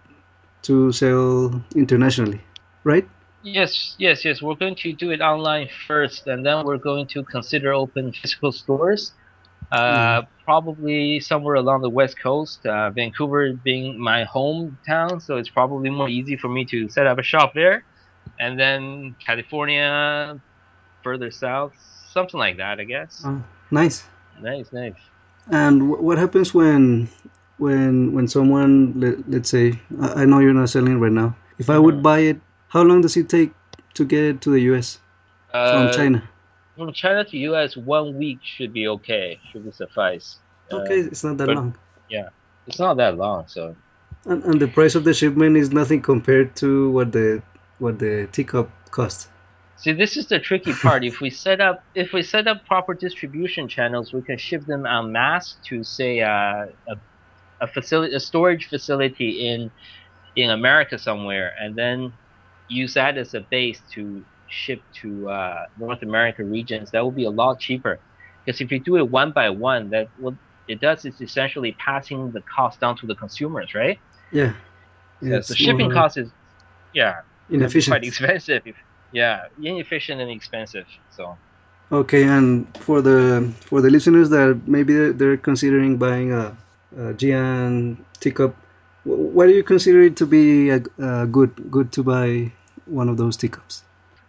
to 0.63 0.91
sell 0.91 1.61
internationally, 1.75 2.41
right? 2.83 3.07
Yes, 3.43 3.95
yes, 3.99 4.23
yes. 4.23 4.41
We're 4.41 4.55
going 4.55 4.75
to 4.75 4.93
do 4.93 5.11
it 5.11 5.19
online 5.19 5.67
first, 5.87 6.27
and 6.27 6.45
then 6.45 6.65
we're 6.65 6.77
going 6.77 7.07
to 7.07 7.23
consider 7.23 7.73
open 7.73 8.13
physical 8.13 8.53
stores. 8.53 9.11
Uh, 9.71 10.21
mm. 10.21 10.27
Probably 10.45 11.19
somewhere 11.19 11.55
along 11.55 11.81
the 11.81 11.89
west 11.89 12.19
coast. 12.19 12.65
Uh, 12.65 12.89
Vancouver 12.91 13.53
being 13.53 13.99
my 13.99 14.23
hometown, 14.23 15.21
so 15.21 15.37
it's 15.37 15.49
probably 15.49 15.89
more 15.89 16.07
easy 16.07 16.37
for 16.37 16.47
me 16.47 16.63
to 16.65 16.87
set 16.89 17.05
up 17.05 17.17
a 17.17 17.23
shop 17.23 17.53
there. 17.53 17.83
And 18.39 18.57
then 18.57 19.15
California, 19.25 20.39
further 21.03 21.31
south, 21.31 21.73
something 22.11 22.39
like 22.39 22.57
that, 22.57 22.79
I 22.79 22.83
guess. 22.85 23.21
Oh, 23.25 23.43
nice. 23.71 24.03
Nice, 24.41 24.71
nice. 24.71 24.95
And 25.51 25.89
what 25.89 26.17
happens 26.17 26.53
when 26.53 27.09
when 27.57 28.13
when 28.13 28.27
someone 28.27 28.99
let, 28.99 29.29
let's 29.29 29.49
say 29.49 29.79
I, 30.01 30.25
know 30.25 30.39
you're 30.39 30.53
not 30.53 30.69
selling 30.69 30.99
right 30.99 31.11
now. 31.11 31.35
If 31.59 31.69
I 31.69 31.77
would 31.77 31.95
mm-hmm. 31.95 32.03
buy 32.03 32.19
it 32.19 32.41
how 32.73 32.81
long 32.81 33.01
does 33.01 33.15
it 33.17 33.29
take 33.29 33.51
to 33.93 34.03
get 34.03 34.23
it 34.23 34.41
to 34.41 34.49
the 34.49 34.61
US 34.73 34.99
uh, 35.53 35.71
from 35.71 35.93
China? 35.93 36.29
From 36.75 36.91
China 36.91 37.23
to 37.23 37.37
US, 37.49 37.77
one 37.77 38.17
week 38.17 38.39
should 38.41 38.73
be 38.73 38.87
okay. 38.87 39.39
Should 39.51 39.65
be 39.65 39.71
suffice. 39.71 40.39
Okay, 40.71 41.01
uh, 41.01 41.05
it's 41.05 41.23
not 41.23 41.37
that 41.37 41.47
but, 41.47 41.55
long. 41.55 41.77
Yeah, 42.09 42.29
it's 42.65 42.79
not 42.79 42.97
that 42.97 43.15
long. 43.15 43.45
So. 43.47 43.75
And, 44.25 44.43
and 44.43 44.59
the 44.59 44.67
price 44.67 44.95
of 44.95 45.03
the 45.03 45.13
shipment 45.13 45.55
is 45.55 45.71
nothing 45.71 46.01
compared 46.01 46.55
to 46.57 46.89
what 46.89 47.11
the 47.11 47.43
what 47.77 47.99
the 47.99 48.27
teacup 48.31 48.71
costs. 48.89 49.27
See, 49.77 49.91
this 49.91 50.17
is 50.17 50.27
the 50.27 50.39
tricky 50.39 50.73
part. 50.81 51.03
if 51.03 51.19
we 51.19 51.29
set 51.29 51.59
up 51.61 51.83
if 51.95 52.13
we 52.13 52.23
set 52.23 52.47
up 52.47 52.65
proper 52.65 52.93
distribution 52.93 53.67
channels, 53.67 54.13
we 54.13 54.21
can 54.21 54.37
ship 54.37 54.65
them 54.65 54.85
en 54.85 55.11
masse 55.11 55.57
to 55.65 55.83
say 55.83 56.21
uh, 56.21 56.67
a 56.87 56.95
a 57.61 57.67
facility, 57.67 58.13
a 58.13 58.19
storage 58.19 58.67
facility 58.67 59.47
in 59.47 59.71
in 60.35 60.49
America 60.49 60.97
somewhere, 60.97 61.53
and 61.59 61.75
then 61.75 62.13
use 62.67 62.93
that 62.95 63.17
as 63.17 63.33
a 63.33 63.41
base 63.41 63.81
to 63.91 64.23
ship 64.47 64.81
to 65.01 65.29
uh, 65.29 65.65
North 65.77 66.01
America 66.01 66.43
regions, 66.43 66.91
that 66.91 67.03
will 67.03 67.11
be 67.11 67.25
a 67.25 67.29
lot 67.29 67.59
cheaper. 67.59 67.99
Because 68.45 68.61
if 68.61 68.71
you 68.71 68.79
do 68.79 68.97
it 68.97 69.09
one 69.09 69.31
by 69.31 69.49
one, 69.49 69.89
that 69.91 70.09
what 70.17 70.35
it 70.67 70.81
does 70.81 71.05
is 71.05 71.19
essentially 71.21 71.73
passing 71.73 72.31
the 72.31 72.41
cost 72.41 72.79
down 72.79 72.97
to 72.97 73.07
the 73.07 73.15
consumers, 73.15 73.73
right? 73.73 73.99
Yeah. 74.31 74.53
yeah 75.21 75.41
so 75.41 75.53
shipping 75.53 75.87
more, 75.87 75.93
cost 75.93 76.17
is, 76.17 76.29
yeah, 76.93 77.21
inefficient. 77.49 77.91
quite 77.91 78.03
expensive. 78.03 78.63
If, 78.65 78.75
yeah, 79.13 79.47
inefficient 79.61 80.19
and 80.19 80.29
expensive. 80.29 80.87
So. 81.11 81.37
Okay, 81.91 82.23
and 82.23 82.67
for 82.77 83.01
the 83.01 83.53
for 83.61 83.79
the 83.79 83.89
listeners 83.89 84.29
that 84.31 84.59
maybe 84.67 85.11
they're 85.11 85.37
considering 85.37 85.97
buying 85.97 86.33
a, 86.33 86.57
a 86.97 87.13
Jian 87.13 87.97
teacup 88.19 88.55
what 89.03 89.47
do 89.47 89.53
you 89.53 89.63
consider 89.63 90.03
it 90.03 90.15
to 90.17 90.25
be 90.25 90.69
a, 90.69 90.81
a 90.99 91.27
good 91.27 91.71
good 91.71 91.91
to 91.93 92.03
buy 92.03 92.51
one 92.85 93.09
of 93.09 93.17
those 93.17 93.37
teacups? 93.37 93.83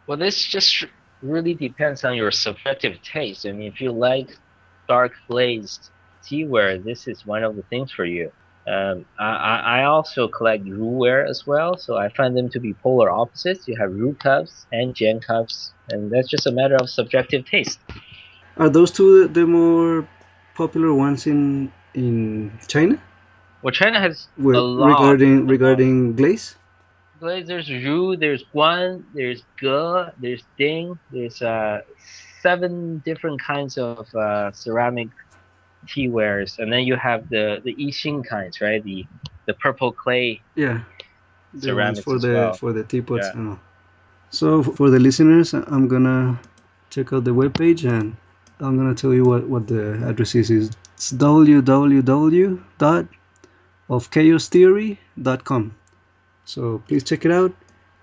Well, 0.07 0.18
this 0.18 0.44
just 0.44 0.85
really 1.23 1.55
depends 1.55 2.05
on 2.05 2.16
your 2.16 2.31
subjective 2.31 3.01
taste. 3.03 3.47
I 3.47 3.53
mean, 3.53 3.73
if 3.73 3.81
you 3.81 3.92
like 3.92 4.37
dark 4.88 5.12
glazed 5.29 5.90
teaware, 6.25 6.83
this 6.83 7.07
is 7.07 7.25
one 7.25 7.44
of 7.44 7.57
the 7.57 7.62
things 7.62 7.92
for 7.92 8.05
you. 8.05 8.33
Um, 8.66 9.05
I, 9.18 9.81
I 9.81 9.85
also 9.85 10.27
collect 10.27 10.64
Ruware 10.64 11.29
as 11.29 11.46
well, 11.46 11.77
so 11.77 11.96
I 11.96 12.09
find 12.09 12.35
them 12.37 12.48
to 12.50 12.61
be 12.61 12.72
polar 12.72 13.11
opposites. 13.11 13.68
You 13.68 13.77
have 13.79 13.92
Ru 13.92 14.14
cups 14.14 14.66
and 14.72 14.94
Jian 14.94 15.20
cups, 15.22 15.72
and 15.90 16.11
that's 16.11 16.29
just 16.29 16.46
a 16.46 16.53
matter 16.53 16.77
of 16.77 16.88
subjective 16.88 17.44
taste. 17.44 17.79
Are 18.57 18.70
those 18.70 18.90
two 18.90 19.29
the 19.29 19.46
more 19.46 20.09
popular 20.55 20.94
ones 20.94 21.27
in 21.27 21.70
in 21.92 22.53
China? 22.66 22.98
Well, 23.62 23.72
China 23.72 24.00
has 24.00 24.29
With, 24.38 24.57
a 24.57 24.61
lot 24.61 24.88
regarding 24.88 25.46
regarding 25.46 26.16
glaze. 26.16 26.57
Glaze. 27.20 27.46
There's 27.46 27.70
Ru, 27.70 28.16
there's 28.16 28.44
Guan, 28.55 29.05
there's 29.14 29.42
Ge, 29.61 30.12
there's 30.18 30.42
Ding, 30.57 30.98
there's 31.11 31.42
uh 31.42 31.81
seven 32.40 33.03
different 33.05 33.40
kinds 33.40 33.79
of 33.79 34.14
uh, 34.14 34.53
ceramic 34.53 35.09
teawares, 35.87 36.59
and 36.59 36.73
then 36.73 36.83
you 36.85 36.97
have 36.97 37.29
the 37.29 37.61
the 37.64 37.75
Yixing 37.75 38.27
kinds, 38.27 38.61
right? 38.61 38.83
The 38.83 39.07
the 39.47 39.55
purple 39.55 39.92
clay. 39.92 40.40
Yeah. 40.55 40.83
Ceramics 41.59 42.01
for 42.01 42.18
the 42.18 42.33
well. 42.33 42.55
for 42.55 42.73
the 42.73 42.85
teapots. 42.85 43.29
Yeah. 43.35 43.57
So 44.31 44.62
for 44.62 44.90
the 44.90 44.99
listeners, 44.99 45.55
I'm 45.55 45.87
gonna 45.87 46.40
check 46.90 47.12
out 47.12 47.25
the 47.25 47.31
webpage 47.35 47.88
and 47.88 48.16
I'm 48.61 48.77
gonna 48.77 48.94
tell 48.94 49.14
you 49.14 49.25
what 49.25 49.49
what 49.49 49.66
the 49.68 50.03
address 50.09 50.35
is. 50.35 50.51
It's 50.51 51.12
www 51.12 52.62
dot 52.79 53.07
of 53.88 54.11
chaostheory.com. 54.11 55.75
So 56.44 56.83
please 56.88 57.05
check 57.05 57.25
it 57.25 57.33
out. 57.33 57.53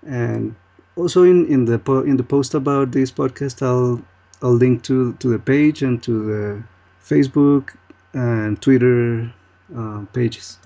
And 0.06 0.54
also 0.96 1.22
in, 1.22 1.46
in 1.46 1.64
the 1.64 1.78
po- 1.78 2.02
in 2.02 2.16
the 2.16 2.22
post 2.22 2.54
about 2.54 2.92
this 2.92 3.10
podcast, 3.10 3.62
I'll 3.62 4.02
I'll 4.42 4.52
link 4.54 4.82
to 4.84 5.12
to 5.14 5.28
the 5.28 5.38
page 5.38 5.82
and 5.82 6.02
to 6.02 6.12
the 6.26 6.62
Facebook 7.04 7.74
and 8.14 8.60
Twitter 8.60 9.32
uh, 9.76 10.04
pages. 10.12 10.58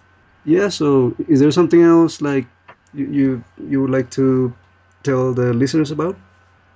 Yeah. 0.44 0.68
So 0.68 1.14
is 1.28 1.40
there 1.40 1.50
something 1.50 1.82
else 1.82 2.20
like 2.20 2.46
you 2.94 3.06
you, 3.06 3.44
you 3.68 3.82
would 3.82 3.90
like 3.90 4.10
to 4.10 4.52
tell 5.02 5.32
the 5.32 5.52
listeners 5.52 5.90
about? 5.90 6.16